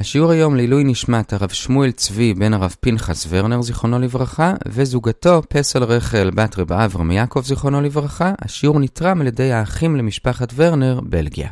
השיעור 0.00 0.30
היום 0.30 0.56
לעילוי 0.56 0.84
נשמת 0.84 1.32
הרב 1.32 1.48
שמואל 1.48 1.90
צבי 1.90 2.34
בן 2.34 2.54
הרב 2.54 2.74
פנחס 2.80 3.26
ורנר 3.28 3.62
זיכרונו 3.62 3.98
לברכה 3.98 4.54
וזוגתו 4.68 5.42
פסל 5.48 5.84
רחל 5.84 6.30
בת 6.34 6.58
רב 6.58 6.72
אברהם 6.72 7.10
יעקב 7.10 7.40
זיכרונו 7.44 7.80
לברכה. 7.80 8.32
השיעור 8.38 8.80
נתרם 8.80 9.20
על 9.20 9.26
ידי 9.26 9.52
האחים 9.52 9.96
למשפחת 9.96 10.52
ורנר, 10.56 11.00
בלגיה. 11.02 11.48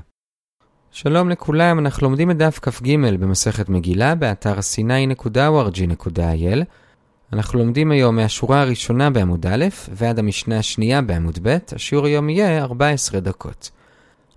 שלום 0.90 1.30
לכולם, 1.30 1.79
אנחנו 1.79 2.06
לומדים 2.06 2.30
את 2.30 2.37
דף 2.37 2.59
כ"ג 2.62 2.96
במסכת 3.21 3.69
מגילה 3.69 4.14
באתר 4.14 4.58
sinai.org.il 4.58 6.65
אנחנו 7.33 7.58
לומדים 7.58 7.90
היום 7.90 8.17
מהשורה 8.17 8.60
הראשונה 8.60 9.10
בעמוד 9.10 9.47
א' 9.47 9.65
ועד 9.92 10.19
המשנה 10.19 10.58
השנייה 10.58 11.03
בעמוד 11.03 11.38
ב', 11.42 11.56
השיעור 11.72 12.06
היום 12.06 12.31
יהיה 12.31 12.63
14 12.63 13.21
דקות. 13.21 13.71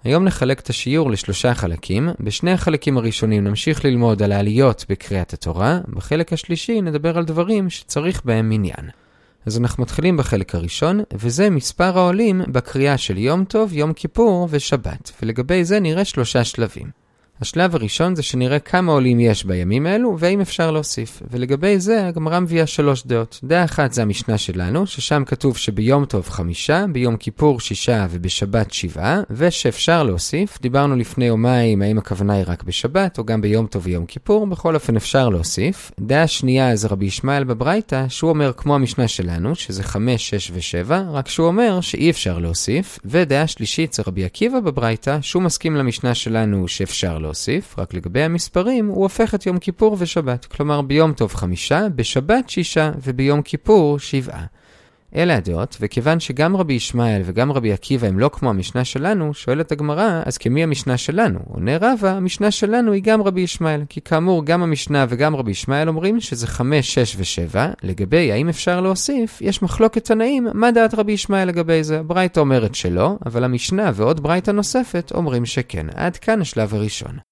היום 0.03 0.23
נחלק 0.23 0.59
את 0.59 0.69
השיעור 0.69 1.11
לשלושה 1.11 1.53
חלקים. 1.53 2.09
בשני 2.19 2.51
החלקים 2.51 2.97
הראשונים 2.97 3.43
נמשיך 3.43 3.85
ללמוד 3.85 4.23
על 4.23 4.31
העליות 4.31 4.85
בקריאת 4.89 5.33
התורה, 5.33 5.79
בחלק 5.89 6.33
השלישי 6.33 6.81
נדבר 6.81 7.17
על 7.17 7.25
דברים 7.25 7.69
שצריך 7.69 8.21
בהם 8.25 8.49
מניין. 8.49 8.89
אז 9.45 9.57
אנחנו 9.57 9.83
מתחילים 9.83 10.17
בחלק 10.17 10.55
הראשון, 10.55 10.99
וזה 11.13 11.49
מספר 11.49 11.97
העולים 11.99 12.41
בקריאה 12.47 12.97
של 12.97 13.17
יום 13.17 13.43
טוב, 13.45 13.73
יום 13.73 13.93
כיפור 13.93 14.47
ושבת, 14.51 15.11
ולגבי 15.21 15.63
זה 15.63 15.79
נראה 15.79 16.05
שלושה 16.05 16.43
שלבים. 16.43 16.87
השלב 17.41 17.75
הראשון 17.75 18.15
זה 18.15 18.23
שנראה 18.23 18.59
כמה 18.59 18.91
עולים 18.91 19.19
יש 19.19 19.45
בימים 19.45 19.85
האלו, 19.85 20.19
והאם 20.19 20.41
אפשר 20.41 20.71
להוסיף. 20.71 21.21
ולגבי 21.31 21.79
זה, 21.79 22.07
הגמרא 22.07 22.39
מביאה 22.39 22.67
שלוש 22.67 23.05
דעות. 23.05 23.39
דעה 23.43 23.63
אחת 23.63 23.93
זה 23.93 24.01
המשנה 24.01 24.37
שלנו, 24.37 24.87
ששם 24.87 25.23
כתוב 25.25 25.57
שביום 25.57 26.05
טוב 26.05 26.29
חמישה, 26.29 26.85
ביום 26.91 27.17
כיפור 27.17 27.59
שישה 27.59 28.07
ובשבת 28.09 28.73
שבעה, 28.73 29.21
ושאפשר 29.29 30.03
להוסיף. 30.03 30.61
דיברנו 30.61 30.95
לפני 30.95 31.25
יומיים 31.25 31.81
האם 31.81 31.97
הכוונה 31.97 32.33
היא 32.33 32.43
רק 32.47 32.63
בשבת, 32.63 33.17
או 33.17 33.25
גם 33.25 33.41
ביום 33.41 33.67
טוב 33.67 33.81
ויום 33.85 34.05
כיפור, 34.05 34.47
בכל 34.47 34.75
אופן 34.75 34.95
אפשר 34.95 35.29
להוסיף. 35.29 35.91
דעה 35.99 36.27
שנייה 36.27 36.75
זה 36.75 36.87
רבי 36.87 37.05
ישמעאל 37.05 37.43
בברייתא, 37.43 38.05
שהוא 38.09 38.29
אומר 38.29 38.51
כמו 38.57 38.75
המשנה 38.75 39.07
שלנו, 39.07 39.55
שזה 39.55 39.83
חמש, 39.83 40.29
שש 40.29 40.51
ושבע, 40.53 41.03
רק 41.11 41.27
שהוא 41.27 41.47
אומר 41.47 41.81
שאי 41.81 42.09
אפשר 42.09 42.39
להוסיף. 42.39 42.99
ודעה 43.05 43.47
שלישית 43.47 43.93
זה 43.93 44.03
רבי 44.07 44.25
עקיבא 44.25 44.59
בברייתא, 44.59 45.17
שהוא 45.21 45.43
מסכים 45.43 45.75
למשנה 45.75 46.15
שלנו 46.15 46.67
שאפשר 46.67 47.17
להוסיף. 47.17 47.28
להוסיף, 47.29 47.79
רק 47.79 47.93
לגבי 47.93 48.21
המספרים, 48.21 48.87
הוא 48.87 49.03
הופך 49.03 49.35
את 49.35 49.45
יום 49.45 49.59
כיפור 49.59 49.95
ושבת. 49.99 50.45
כלומר, 50.45 50.81
ביום 50.81 51.13
טוב 51.13 51.33
חמישה, 51.33 51.87
בשבת 51.95 52.49
שישה, 52.49 52.91
וביום 53.01 53.41
כיפור 53.41 53.99
שבעה. 53.99 54.45
אלה 55.15 55.37
הדעות, 55.37 55.77
וכיוון 55.81 56.19
שגם 56.19 56.57
רבי 56.57 56.73
ישמעאל 56.73 57.21
וגם 57.25 57.51
רבי 57.51 57.73
עקיבא 57.73 58.07
הם 58.07 58.19
לא 58.19 58.29
כמו 58.33 58.49
המשנה 58.49 58.85
שלנו, 58.85 59.33
שואלת 59.33 59.71
הגמרא, 59.71 60.21
אז 60.25 60.37
כמי 60.37 60.63
המשנה 60.63 60.97
שלנו? 60.97 61.39
עונה 61.47 61.77
רבא, 61.81 62.09
המשנה 62.09 62.51
שלנו 62.51 62.91
היא 62.91 63.03
גם 63.03 63.21
רבי 63.21 63.41
ישמעאל, 63.41 63.81
כי 63.89 64.01
כאמור, 64.01 64.45
גם 64.45 64.63
המשנה 64.63 65.05
וגם 65.09 65.35
רבי 65.35 65.51
ישמעאל 65.51 65.87
אומרים 65.87 66.19
שזה 66.19 66.47
5, 66.47 66.93
6 66.93 67.15
ו-7. 67.15 67.59
לגבי 67.83 68.31
האם 68.31 68.49
אפשר 68.49 68.81
להוסיף, 68.81 69.41
יש 69.41 69.61
מחלוקת 69.61 70.05
תנאים, 70.05 70.47
מה 70.53 70.71
דעת 70.71 70.93
רבי 70.93 71.11
ישמעאל 71.11 71.47
לגבי 71.47 71.83
זה? 71.83 72.03
ברייתא 72.03 72.39
אומרת 72.39 72.75
שלא, 72.75 73.17
אבל 73.25 73.43
המשנה 73.43 73.91
ועוד 73.93 74.23
ברייתא 74.23 74.51
נוספת 74.51 75.11
אומרים 75.15 75.45
שכן. 75.45 75.87
עד 75.95 76.17
כאן 76.17 76.41
השלב 76.41 76.73
הראשון. 76.73 77.28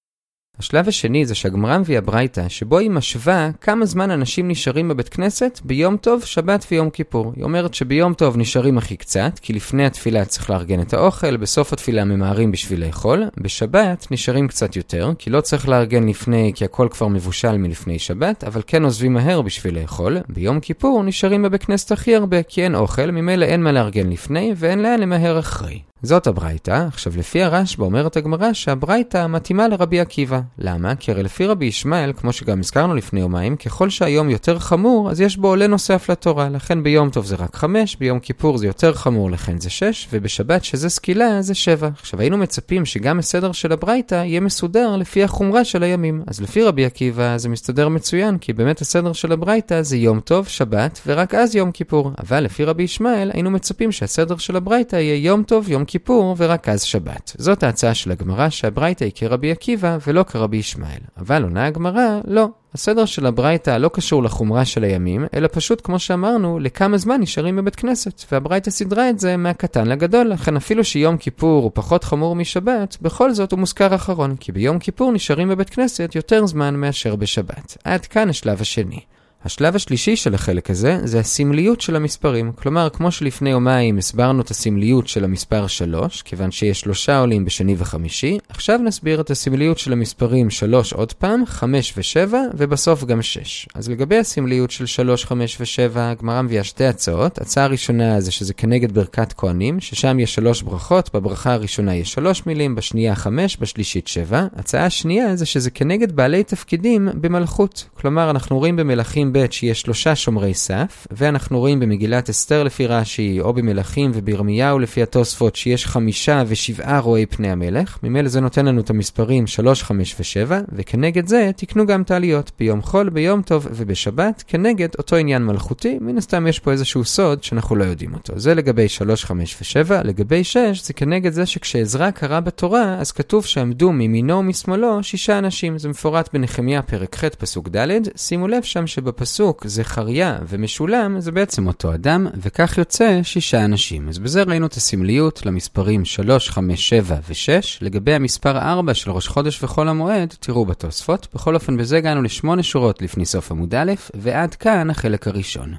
השלב 0.58 0.88
השני 0.88 1.26
זה 1.26 1.34
שהגמרא 1.34 1.78
מביאה 1.78 2.00
ברייתא, 2.00 2.48
שבו 2.48 2.78
היא 2.78 2.90
משווה 2.90 3.50
כמה 3.60 3.86
זמן 3.86 4.10
אנשים 4.10 4.48
נשארים 4.48 4.88
בבית 4.88 5.08
כנסת 5.08 5.60
ביום 5.64 5.96
טוב, 5.96 6.24
שבת 6.24 6.66
ויום 6.70 6.90
כיפור. 6.90 7.32
היא 7.36 7.44
אומרת 7.44 7.74
שביום 7.74 8.14
טוב 8.14 8.36
נשארים 8.36 8.78
הכי 8.78 8.96
קצת, 8.96 9.38
כי 9.42 9.52
לפני 9.52 9.86
התפילה 9.86 10.24
צריך 10.24 10.50
לארגן 10.50 10.80
את 10.80 10.94
האוכל, 10.94 11.36
בסוף 11.36 11.72
התפילה 11.72 12.04
ממהרים 12.04 12.52
בשביל 12.52 12.84
לאכול. 12.86 13.24
בשבת 13.36 14.06
נשארים 14.10 14.48
קצת 14.48 14.76
יותר, 14.76 15.12
כי 15.18 15.30
לא 15.30 15.40
צריך 15.40 15.68
לארגן 15.68 16.08
לפני, 16.08 16.52
כי 16.54 16.64
הכל 16.64 16.88
כבר 16.90 17.08
מבושל 17.08 17.58
מלפני 17.58 17.98
שבת, 17.98 18.44
אבל 18.44 18.62
כן 18.66 18.84
עוזבים 18.84 19.12
מהר 19.12 19.42
בשביל 19.42 19.80
לאכול. 19.80 20.18
ביום 20.28 20.60
כיפור 20.60 21.02
נשארים 21.02 21.42
בבית 21.42 21.64
כנסת 21.64 21.92
הכי 21.92 22.14
הרבה, 22.14 22.42
כי 22.42 22.64
אין 22.64 22.74
אוכל, 22.74 23.10
ממילא 23.10 23.44
אין 23.44 23.62
מה 23.62 23.72
לארגן 23.72 24.10
לפני, 24.10 24.52
ואין 24.56 24.82
לאן 24.82 25.00
למהר 25.00 25.38
אחרי. 25.38 25.80
זאת 26.02 26.26
הברייתא. 26.26 26.84
עכשיו, 26.88 27.12
לפי 27.16 27.42
הרשב"א 27.42 27.84
אומרת 27.84 28.16
הגמרא 28.16 28.52
שהברייתא 28.52 29.26
מתאימה 29.26 29.68
לרבי 29.68 30.00
עקיבא. 30.00 30.40
למה? 30.58 30.94
כי 30.94 31.10
הרי 31.10 31.22
לפי 31.22 31.46
רבי 31.46 31.66
ישמעאל, 31.66 32.12
כמו 32.16 32.32
שגם 32.32 32.60
הזכרנו 32.60 32.94
לפני 32.94 33.20
יומיים, 33.20 33.56
ככל 33.56 33.90
שהיום 33.90 34.30
יותר 34.30 34.58
חמור, 34.58 35.10
אז 35.10 35.20
יש 35.20 35.36
בו 35.36 35.48
עולה 35.48 35.66
נוסף 35.66 36.10
לתורה. 36.10 36.48
לכן 36.48 36.82
ביום 36.82 37.10
טוב 37.10 37.24
זה 37.24 37.36
רק 37.36 37.56
חמש, 37.56 37.96
ביום 37.96 38.18
כיפור 38.18 38.58
זה 38.58 38.66
יותר 38.66 38.94
חמור, 38.94 39.30
לכן 39.30 39.60
זה 39.60 39.70
שש, 39.70 40.08
ובשבת 40.12 40.64
שזה 40.64 40.88
סקילה 40.88 41.42
זה 41.42 41.54
שבע. 41.54 41.88
עכשיו, 42.00 42.20
היינו 42.20 42.36
מצפים 42.36 42.84
שגם 42.84 43.18
הסדר 43.18 43.52
של 43.52 43.72
הברייתא 43.72 44.14
יהיה 44.14 44.40
מסודר 44.40 44.96
לפי 44.96 45.24
החומרה 45.24 45.64
של 45.64 45.82
הימים. 45.82 46.22
אז 46.26 46.40
לפי 46.40 46.62
רבי 46.64 46.84
עקיבא 46.84 47.38
זה 47.38 47.48
מסתדר 47.48 47.88
מצוין, 47.88 48.38
כי 48.38 48.52
באמת 48.52 48.80
הסדר 48.80 49.12
של 49.12 49.32
הברייתא 49.32 49.82
זה 49.82 49.96
יום 49.96 50.20
טוב, 50.20 50.48
שבת, 50.48 51.00
ורק 51.06 51.34
אז 51.34 51.56
יום 51.56 51.72
כיפור. 51.72 52.12
אבל 52.18 52.40
לפי 52.40 52.64
רבי 52.64 52.82
ישמעאל, 52.82 53.30
היינו 53.34 53.50
מצפים 53.50 53.92
שהסדר 53.92 54.36
של 54.36 54.56
הברייתא 54.56 54.96
יהיה 54.96 55.16
יום 55.16 55.42
טוב, 55.42 55.68
יום 55.68 55.84
כיפור 55.88 56.34
ורק 56.38 56.68
אז 56.68 56.82
שבת. 56.82 57.32
זאת 57.38 57.62
ההצעה 57.62 57.94
של 57.94 58.10
הגמרא 58.10 58.48
שהברייתא 58.48 59.04
היא 59.04 59.12
כרבי 59.14 59.50
עקיבא 59.50 59.98
ולא 60.06 60.22
כרבי 60.22 60.56
ישמעאל. 60.56 61.00
אבל 61.18 61.42
עונה 61.42 61.66
הגמרא, 61.66 62.20
לא. 62.24 62.48
הסדר 62.74 63.04
של 63.04 63.26
הברייתא 63.26 63.70
לא 63.70 63.90
קשור 63.92 64.22
לחומרה 64.22 64.64
של 64.64 64.84
הימים, 64.84 65.26
אלא 65.34 65.48
פשוט, 65.52 65.80
כמו 65.84 65.98
שאמרנו, 65.98 66.58
לכמה 66.58 66.98
זמן 66.98 67.20
נשארים 67.20 67.56
בבית 67.56 67.76
כנסת. 67.76 68.24
והברייתא 68.32 68.70
סידרה 68.70 69.10
את 69.10 69.18
זה 69.18 69.36
מהקטן 69.36 69.86
לגדול, 69.86 70.26
לכן 70.26 70.56
אפילו 70.56 70.84
שיום 70.84 71.16
כיפור 71.16 71.62
הוא 71.62 71.70
פחות 71.74 72.04
חמור 72.04 72.36
משבת, 72.36 72.96
בכל 73.02 73.32
זאת 73.32 73.52
הוא 73.52 73.58
מוזכר 73.58 73.94
אחרון, 73.94 74.36
כי 74.36 74.52
ביום 74.52 74.78
כיפור 74.78 75.12
נשארים 75.12 75.48
בבית 75.48 75.70
כנסת 75.70 76.12
יותר 76.14 76.46
זמן 76.46 76.74
מאשר 76.76 77.16
בשבת. 77.16 77.76
עד 77.84 78.06
כאן 78.06 78.28
השלב 78.28 78.60
השני. 78.60 79.00
השלב 79.44 79.76
השלישי 79.76 80.16
של 80.16 80.34
החלק 80.34 80.70
הזה 80.70 80.98
זה 81.04 81.20
הסמליות 81.20 81.80
של 81.80 81.96
המספרים. 81.96 82.52
כלומר, 82.52 82.88
כמו 82.88 83.10
שלפני 83.10 83.50
יומיים 83.50 83.98
הסברנו 83.98 84.42
את 84.42 84.50
הסמליות 84.50 85.08
של 85.08 85.24
המספר 85.24 85.66
3, 85.66 86.22
כיוון 86.22 86.50
שיש 86.50 86.80
שלושה 86.80 87.18
עולים 87.18 87.44
בשני 87.44 87.74
וחמישי, 87.78 88.38
עכשיו 88.48 88.78
נסביר 88.78 89.20
את 89.20 89.30
הסמליות 89.30 89.78
של 89.78 89.92
המספרים 89.92 90.50
3 90.50 90.92
עוד 90.92 91.12
פעם, 91.12 91.46
5 91.46 91.94
ו-7, 91.96 92.34
ובסוף 92.54 93.04
גם 93.04 93.22
6. 93.22 93.68
אז 93.74 93.88
לגבי 93.88 94.18
הסמליות 94.18 94.70
של 94.70 94.86
3, 94.86 95.24
5 95.24 95.60
ו-7, 95.60 95.98
הגמרא 95.98 96.42
מביאה 96.42 96.64
שתי 96.64 96.84
הצעות. 96.84 97.38
הצעה 97.38 97.64
הראשונה 97.64 98.20
זה 98.20 98.30
שזה 98.30 98.54
כנגד 98.54 98.92
ברכת 98.92 99.32
כהנים, 99.32 99.80
ששם 99.80 100.18
יש 100.20 100.34
שלוש 100.34 100.62
ברכות, 100.62 101.10
בברכה 101.14 101.52
הראשונה 101.52 101.96
יש 101.96 102.12
שלוש 102.12 102.46
מילים, 102.46 102.74
בשנייה 102.74 103.14
5, 103.14 103.56
בשלישית 103.56 104.08
7. 104.08 104.46
הצעה 104.56 104.86
השנייה 104.86 105.36
זה 105.36 105.46
שזה 105.46 105.70
כנגד 105.70 106.12
בעלי 106.12 106.44
תפקידים 106.44 107.08
במלכות. 107.14 107.84
כלומר, 107.94 108.30
אנחנו 108.30 108.58
רואים 108.58 108.76
במלכים 108.76 109.27
ב' 109.32 109.46
שיש 109.50 109.80
שלושה 109.80 110.16
שומרי 110.16 110.54
סף, 110.54 111.06
ואנחנו 111.10 111.58
רואים 111.58 111.80
במגילת 111.80 112.28
אסתר 112.28 112.62
לפי 112.62 112.86
רש"י, 112.86 113.40
או 113.40 113.52
במלכים 113.52 114.10
ובירמיהו 114.14 114.78
לפי 114.78 115.02
התוספות, 115.02 115.56
שיש 115.56 115.86
חמישה 115.86 116.42
ושבעה 116.46 116.98
רואי 116.98 117.26
פני 117.26 117.50
המלך. 117.50 117.98
ממילא 118.02 118.28
זה 118.28 118.40
נותן 118.40 118.66
לנו 118.66 118.80
את 118.80 118.90
המספרים 118.90 119.46
3, 119.46 119.82
5 119.82 120.14
ו-7, 120.18 120.52
וכנגד 120.72 121.26
זה 121.26 121.50
תקנו 121.56 121.86
גם 121.86 122.02
את 122.02 122.10
העליות 122.10 122.52
ביום 122.58 122.82
חול, 122.82 123.08
ביום 123.08 123.42
טוב 123.42 123.66
ובשבת, 123.70 124.44
כנגד 124.46 124.88
אותו 124.98 125.16
עניין 125.16 125.44
מלכותי. 125.44 125.98
מן 126.00 126.18
הסתם 126.18 126.46
יש 126.46 126.58
פה 126.58 126.72
איזשהו 126.72 127.04
סוד 127.04 127.42
שאנחנו 127.42 127.76
לא 127.76 127.84
יודעים 127.84 128.14
אותו. 128.14 128.32
זה 128.36 128.54
לגבי 128.54 128.88
3, 128.88 129.24
5 129.24 129.56
ו-7. 129.76 129.94
לגבי 130.04 130.44
6, 130.44 130.58
זה 130.82 130.92
כנגד 130.92 131.32
זה 131.32 131.46
שכשעזרא 131.46 132.10
קרא 132.10 132.40
בתורה, 132.40 132.94
אז 132.98 133.12
כתוב 133.12 133.44
שעמדו 133.44 133.92
מימינו 133.92 134.38
ומשמאלו 134.38 135.02
שישה 135.02 135.38
אנשים. 135.38 135.78
זה 135.78 135.88
מפורט 135.88 136.28
בנחמיה 136.32 136.82
פרק 136.82 137.16
ח' 137.16 137.24
פסוק 137.24 137.68
ד'. 137.68 137.88
שימו 138.16 138.48
לב 138.48 138.62
שם 138.62 138.86
שבפ 138.86 139.17
בפסוק 139.18 139.66
זכריה 139.66 140.38
ומשולם 140.48 141.20
זה 141.20 141.32
בעצם 141.32 141.66
אותו 141.66 141.94
אדם, 141.94 142.26
וכך 142.34 142.78
יוצא 142.78 143.20
שישה 143.22 143.64
אנשים. 143.64 144.08
אז 144.08 144.18
בזה 144.18 144.42
ראינו 144.42 144.66
את 144.66 144.72
הסמליות 144.72 145.46
למספרים 145.46 146.04
3, 146.04 146.50
5, 146.50 146.88
7 146.88 147.16
ו-6. 147.28 147.78
לגבי 147.80 148.14
המספר 148.14 148.58
4 148.58 148.94
של 148.94 149.10
ראש 149.10 149.28
חודש 149.28 149.62
וחול 149.62 149.88
המועד, 149.88 150.34
תראו 150.40 150.64
בתוספות. 150.64 151.28
בכל 151.34 151.54
אופן, 151.54 151.76
בזה 151.76 151.96
הגענו 151.96 152.22
לשמונה 152.22 152.62
שורות 152.62 153.02
לפני 153.02 153.26
סוף 153.26 153.50
עמוד 153.50 153.74
א', 153.74 153.92
ועד 154.14 154.54
כאן 154.54 154.90
החלק 154.90 155.28
הראשון. 155.28 155.74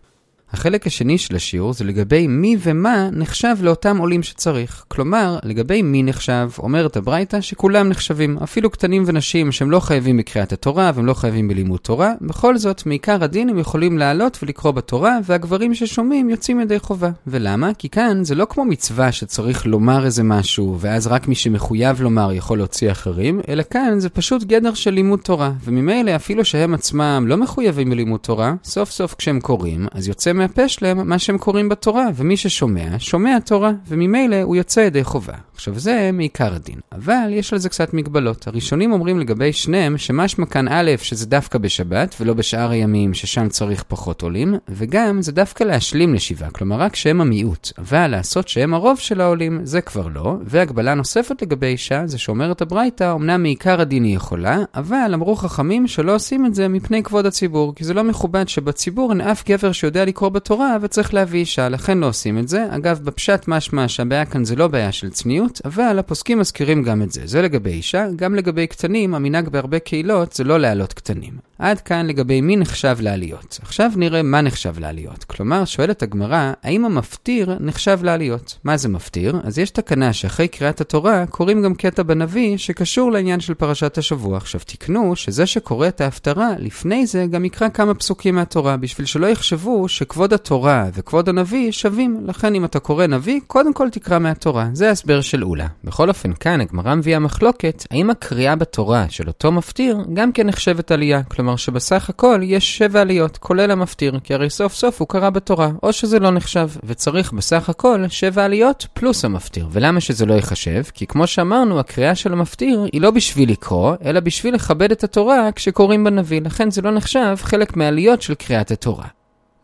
החלק 0.53 0.87
השני 0.87 1.17
של 1.17 1.35
השיעור 1.35 1.73
זה 1.73 1.83
לגבי 1.83 2.27
מי 2.27 2.57
ומה 2.59 3.09
נחשב 3.11 3.55
לאותם 3.61 3.97
עולים 3.97 4.23
שצריך. 4.23 4.83
כלומר, 4.87 5.39
לגבי 5.43 5.81
מי 5.81 6.03
נחשב, 6.03 6.49
אומרת 6.59 6.97
הברייתא 6.97 7.41
שכולם 7.41 7.89
נחשבים, 7.89 8.37
אפילו 8.37 8.69
קטנים 8.69 9.03
ונשים 9.05 9.51
שהם 9.51 9.71
לא 9.71 9.79
חייבים 9.79 10.17
בקריאת 10.17 10.53
התורה 10.53 10.91
והם 10.95 11.05
לא 11.05 11.13
חייבים 11.13 11.47
בלימוד 11.47 11.79
תורה, 11.79 12.13
בכל 12.21 12.57
זאת, 12.57 12.85
מעיקר 12.85 13.23
הדין 13.23 13.49
הם 13.49 13.59
יכולים 13.59 13.97
לעלות 13.97 14.39
ולקרוא 14.43 14.71
בתורה, 14.71 15.17
והגברים 15.23 15.75
ששומעים 15.75 16.29
יוצאים 16.29 16.59
ידי 16.59 16.79
חובה. 16.79 17.09
ולמה? 17.27 17.73
כי 17.73 17.89
כאן 17.89 18.23
זה 18.23 18.35
לא 18.35 18.47
כמו 18.49 18.65
מצווה 18.65 19.11
שצריך 19.11 19.65
לומר 19.65 20.05
איזה 20.05 20.23
משהו, 20.23 20.77
ואז 20.79 21.07
רק 21.07 21.27
מי 21.27 21.35
שמחויב 21.35 22.01
לומר 22.01 22.33
יכול 22.33 22.57
להוציא 22.57 22.91
אחרים, 22.91 23.41
אלא 23.49 23.63
כאן 23.69 23.99
זה 23.99 24.09
פשוט 24.09 24.43
גדר 24.43 24.73
של 24.73 24.91
לימוד 24.91 25.19
תורה. 25.19 25.51
וממילא 25.63 26.15
אפילו 26.15 26.45
שהם 26.45 26.73
עצמם 26.73 27.25
לא 27.27 27.37
מחויבים 27.37 27.89
בלימוד 27.89 28.19
תורה, 28.19 28.53
סוף 28.63 28.91
סוף 28.91 29.15
כשהם 29.17 29.39
קוראים, 29.39 29.87
אז 29.91 30.07
יוצא 30.07 30.33
מהפה 30.39 30.67
שלהם 30.67 31.09
מה 31.09 31.19
שהם 31.19 31.37
קוראים 31.37 31.69
בתורה, 31.69 32.05
ומי 32.15 32.37
ששומע, 32.37 32.99
שומע 32.99 33.39
תורה, 33.45 33.71
וממילא 33.87 34.41
הוא 34.41 34.55
יוצא 34.55 34.79
ידי 34.79 35.03
חובה. 35.03 35.33
עכשיו 35.55 35.79
זה 35.79 36.09
מעיקר 36.13 36.53
הדין, 36.53 36.79
אבל 36.91 37.27
יש 37.29 37.53
על 37.53 37.59
זה 37.59 37.69
קצת 37.69 37.93
מגבלות. 37.93 38.47
הראשונים 38.47 38.91
אומרים 38.91 39.19
לגבי 39.19 39.53
שניהם 39.53 39.97
שמשמע 39.97 40.45
כאן 40.45 40.67
א', 40.67 40.91
שזה 41.01 41.25
דווקא 41.25 41.57
בשבת 41.57 42.15
ולא 42.19 42.33
בשאר 42.33 42.71
הימים 42.71 43.13
ששם 43.13 43.49
צריך 43.49 43.83
פחות 43.87 44.21
עולים, 44.21 44.55
וגם 44.69 45.21
זה 45.21 45.31
דווקא 45.31 45.63
להשלים 45.63 46.13
לשבעה, 46.13 46.51
כלומר 46.51 46.75
רק 46.75 46.95
שהם 46.95 47.21
המיעוט, 47.21 47.71
אבל 47.77 48.07
לעשות 48.07 48.47
שהם 48.47 48.73
הרוב 48.73 48.99
של 48.99 49.21
העולים 49.21 49.59
זה 49.63 49.81
כבר 49.81 50.07
לא, 50.07 50.35
והגבלה 50.43 50.93
נוספת 50.93 51.41
לגבי 51.41 51.67
אישה 51.67 52.07
זה 52.07 52.17
שאומרת 52.17 52.61
הברייתא, 52.61 53.13
אמנם 53.13 53.41
מעיקר 53.43 53.81
הדין 53.81 54.03
היא 54.03 54.15
יכולה, 54.15 54.57
אבל 54.75 55.11
אמרו 55.13 55.35
חכמים 55.35 55.87
שלא 55.87 56.15
עושים 56.15 56.45
את 56.45 56.55
זה 56.55 56.67
מפני 56.67 57.03
כבוד 57.03 57.25
הציבור, 57.25 57.75
כי 57.75 57.83
זה 57.83 57.93
לא 57.93 58.03
מכובד 58.03 58.47
שבציבור 58.47 59.11
אין 59.11 59.21
אף 59.21 59.49
גבר 59.49 59.71
שיודע 59.71 60.05
לקרוא 60.05 60.28
בתורה 60.29 60.77
וצריך 60.81 61.13
להביא 61.13 61.39
אישה, 61.39 61.69
לכן 61.69 61.97
לא 61.97 62.05
עושים 62.05 62.37
את 62.37 62.47
זה. 62.47 62.65
אגב, 62.69 62.99
בפשט 63.03 63.47
משמע 63.47 63.87
שהבעיה 63.87 64.25
כאן 64.25 64.45
זה 64.45 64.55
לא 64.55 64.67
בעיה 64.67 64.91
של 64.91 65.09
צניעות, 65.09 65.61
אבל 65.65 65.99
הפוסקים 65.99 66.39
מזכירים 66.39 66.83
גם 66.83 67.01
את 67.01 67.11
זה. 67.11 67.21
זה 67.25 67.41
לגבי 67.41 67.69
אישה, 67.69 68.07
גם 68.15 68.35
לגבי 68.35 68.67
קטנים, 68.67 69.15
המנהג 69.15 69.49
בהרבה 69.49 69.79
קהילות 69.79 70.33
זה 70.33 70.43
לא 70.43 70.59
להעלות 70.59 70.93
קטנים. 70.93 71.49
עד 71.59 71.81
כאן 71.81 72.07
לגבי 72.07 72.41
מי 72.41 72.55
נחשב 72.55 72.97
לעליות. 72.99 73.59
עכשיו 73.61 73.91
נראה 73.95 74.21
מה 74.21 74.41
נחשב 74.41 74.79
לעליות. 74.79 75.23
כלומר, 75.23 75.65
שואלת 75.65 76.03
הגמרא, 76.03 76.53
האם 76.63 76.85
המפטיר 76.85 77.57
נחשב 77.59 77.99
לעליות? 78.03 78.57
מה 78.63 78.77
זה 78.77 78.89
מפטיר? 78.89 79.35
אז 79.43 79.59
יש 79.59 79.69
תקנה 79.69 80.13
שאחרי 80.13 80.47
קריאת 80.47 80.81
התורה 80.81 81.25
קוראים 81.25 81.61
גם 81.61 81.75
קטע 81.75 82.03
בנביא 82.03 82.57
שקשור 82.57 83.11
לעניין 83.11 83.39
של 83.39 83.53
פרשת 83.53 83.97
השבוע. 83.97 84.37
עכשיו 84.37 84.61
תקנו 84.65 85.15
שזה 85.15 85.45
שקורא 85.45 85.87
את 85.87 86.01
ההפטרה, 86.01 86.49
לפני 86.57 87.05
זה 87.05 87.25
גם 87.31 87.45
יקרא 87.45 87.69
כמה 87.69 87.93
פסוקים 87.93 88.35
מהתורה, 88.35 88.77
בשביל 88.77 89.05
שלא 89.07 89.27
יחשבו 89.27 89.87
שכבוד 90.19 90.33
התורה 90.33 90.85
וכבוד 90.93 91.29
הנביא 91.29 91.71
שווים. 91.71 92.17
לכן 92.25 92.55
אם 92.55 92.65
אתה 92.65 92.79
קורא 92.79 93.07
נביא, 93.07 93.39
קודם 93.47 93.73
כל 93.73 93.89
תקרא 93.89 94.19
מהתורה. 94.19 94.69
זה 94.73 94.89
ההסבר 94.89 95.21
של 95.21 95.43
אולה. 95.43 95.67
בכל 95.83 96.09
אופן, 96.09 96.33
כאן 96.39 96.61
הגמרא 96.61 96.95
מביאה 96.95 97.19
מחלוקת, 97.19 97.85
האם 97.91 98.09
הקריאה 98.09 98.55
בתורה 98.55 99.05
של 99.09 99.27
אותו 99.27 99.51
מפטיר 99.51 99.97
גם 100.13 100.31
כן 100.31 100.47
נחשבת 100.47 100.91
עלייה. 100.91 101.23
כלומר 101.23 101.55
שבסך 101.55 102.09
הכל 102.09 102.39
יש 102.43 102.77
שבע 102.77 103.01
עליות, 103.01 103.37
כולל 103.37 103.71
המפטיר, 103.71 104.19
כי 104.23 104.33
הרי 104.33 104.49
סוף 104.49 104.73
סוף 104.73 104.99
הוא 104.99 105.07
קרא 105.07 105.29
בתורה, 105.29 105.69
או 105.83 105.93
שזה 105.93 106.19
לא 106.19 106.31
נחשב, 106.31 106.69
וצריך 106.83 107.33
בסך 107.33 107.69
הכל 107.69 108.03
שבע 108.07 108.45
עליות 108.45 108.87
פלוס 108.93 109.25
המפטיר. 109.25 109.67
ולמה 109.71 109.99
שזה 109.99 110.25
לא 110.25 110.33
ייחשב? 110.33 110.83
כי 110.93 111.07
כמו 111.07 111.27
שאמרנו, 111.27 111.79
הקריאה 111.79 112.15
של 112.15 112.33
המפטיר 112.33 112.85
היא 112.93 113.01
לא 113.01 113.11
בשביל 113.11 113.51
לקרוא, 113.51 113.95
אלא 114.05 114.19
בשביל 114.19 114.55
לכבד 114.55 114.91
את 114.91 115.03
התורה 115.03 115.49
כשקוראים 115.55 116.03
בנביא, 116.03 116.41
לכן 116.41 116.71
זה 116.71 116.81
לא 116.81 116.91
נחשב 116.91 117.35
חלק 117.41 117.77
מהעליות 117.77 118.21
של 118.21 118.33
קריאת 118.33 118.71
התורה. 118.71 119.18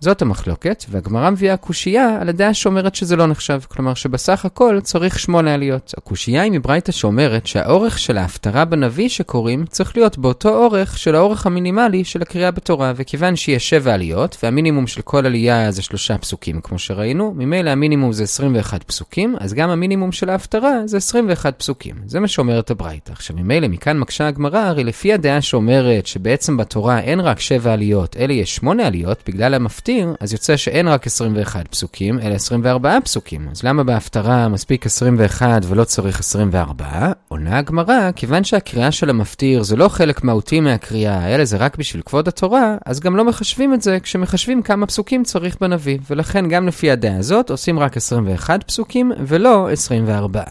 זאת 0.05 0.21
המחלוקת, 0.21 0.85
והגמרא 0.89 1.29
מביאה 1.29 1.57
קושייה 1.57 2.17
על 2.21 2.29
הדעה 2.29 2.53
שאומרת 2.53 2.95
שזה 2.95 3.15
לא 3.15 3.27
נחשב, 3.27 3.59
כלומר 3.67 3.93
שבסך 3.93 4.45
הכל 4.45 4.79
צריך 4.83 5.19
שמונה 5.19 5.53
עליות. 5.53 5.93
הקושייה 5.97 6.41
היא 6.41 6.51
מברייתא 6.51 6.91
שאומרת 6.91 7.47
שהאורך 7.47 7.99
של 7.99 8.17
ההפטרה 8.17 8.65
בנביא 8.65 9.09
שקוראים 9.09 9.65
צריך 9.65 9.97
להיות 9.97 10.17
באותו 10.17 10.49
אורך 10.49 10.97
של 10.97 11.15
האורך 11.15 11.45
המינימלי 11.45 12.03
של 12.03 12.21
הקריאה 12.21 12.51
בתורה, 12.51 12.93
וכיוון 12.95 13.35
שיש 13.35 13.69
שבע 13.69 13.93
עליות, 13.93 14.37
והמינימום 14.43 14.87
של 14.87 15.01
כל 15.01 15.25
עלייה 15.25 15.71
זה 15.71 15.81
שלושה 15.81 16.17
פסוקים 16.17 16.61
כמו 16.61 16.79
שראינו, 16.79 17.33
ממילא 17.35 17.69
המינימום 17.69 18.13
זה 18.13 18.23
21 18.23 18.83
פסוקים, 18.83 19.35
אז 19.39 19.53
גם 19.53 19.69
המינימום 19.69 20.11
של 20.11 20.29
ההפטרה 20.29 20.81
זה 20.85 20.97
21 20.97 21.59
פסוקים. 21.59 21.95
זה 22.05 22.19
מה 22.19 22.27
שאומרת 22.27 22.71
הברייתא. 22.71 23.11
עכשיו 23.11 23.35
ממילא 23.35 23.67
מכאן 23.67 23.99
מקשה 23.99 24.27
הגמרא, 24.27 24.59
הרי 24.59 24.83
לפי 24.83 25.13
הדעה 25.13 25.41
שאומרת 25.41 26.05
שבעצם 26.05 26.57
בתורה 26.57 26.99
אין 26.99 27.19
רק 27.19 27.39
שבע 27.39 27.73
עליות, 27.73 28.17
אלא 28.19 28.33
יש 28.33 28.55
שמונה 28.55 28.87
עליות, 28.87 29.23
בגלל 29.27 29.53
המפטיר 29.53 29.94
מפטיר, 29.95 30.15
אז 30.19 30.33
יוצא 30.33 30.57
שאין 30.57 30.87
רק 30.87 31.07
21 31.07 31.67
פסוקים, 31.67 32.19
אלא 32.19 32.35
24 32.35 32.97
פסוקים. 33.03 33.47
אז 33.51 33.63
למה 33.63 33.83
בהפטרה 33.83 34.47
מספיק 34.47 34.85
21 34.85 35.61
ולא 35.67 35.83
צריך 35.83 36.19
24? 36.19 37.11
עונה 37.27 37.57
הגמרא, 37.57 38.11
כיוון 38.15 38.43
שהקריאה 38.43 38.91
של 38.91 39.09
המפטיר 39.09 39.63
זה 39.63 39.75
לא 39.75 39.87
חלק 39.87 40.23
מהותי 40.23 40.59
מהקריאה, 40.59 41.35
אלא 41.35 41.45
זה 41.45 41.57
רק 41.57 41.77
בשביל 41.77 42.01
כבוד 42.05 42.27
התורה, 42.27 42.75
אז 42.85 42.99
גם 42.99 43.15
לא 43.15 43.25
מחשבים 43.25 43.73
את 43.73 43.81
זה 43.81 43.99
כשמחשבים 43.99 44.61
כמה 44.61 44.85
פסוקים 44.85 45.23
צריך 45.23 45.57
בנביא. 45.61 45.97
ולכן 46.09 46.49
גם 46.49 46.67
לפי 46.67 46.91
הדעה 46.91 47.17
הזאת 47.17 47.49
עושים 47.49 47.79
רק 47.79 47.97
21 47.97 48.63
פסוקים 48.63 49.11
ולא 49.27 49.69
24. 49.71 50.43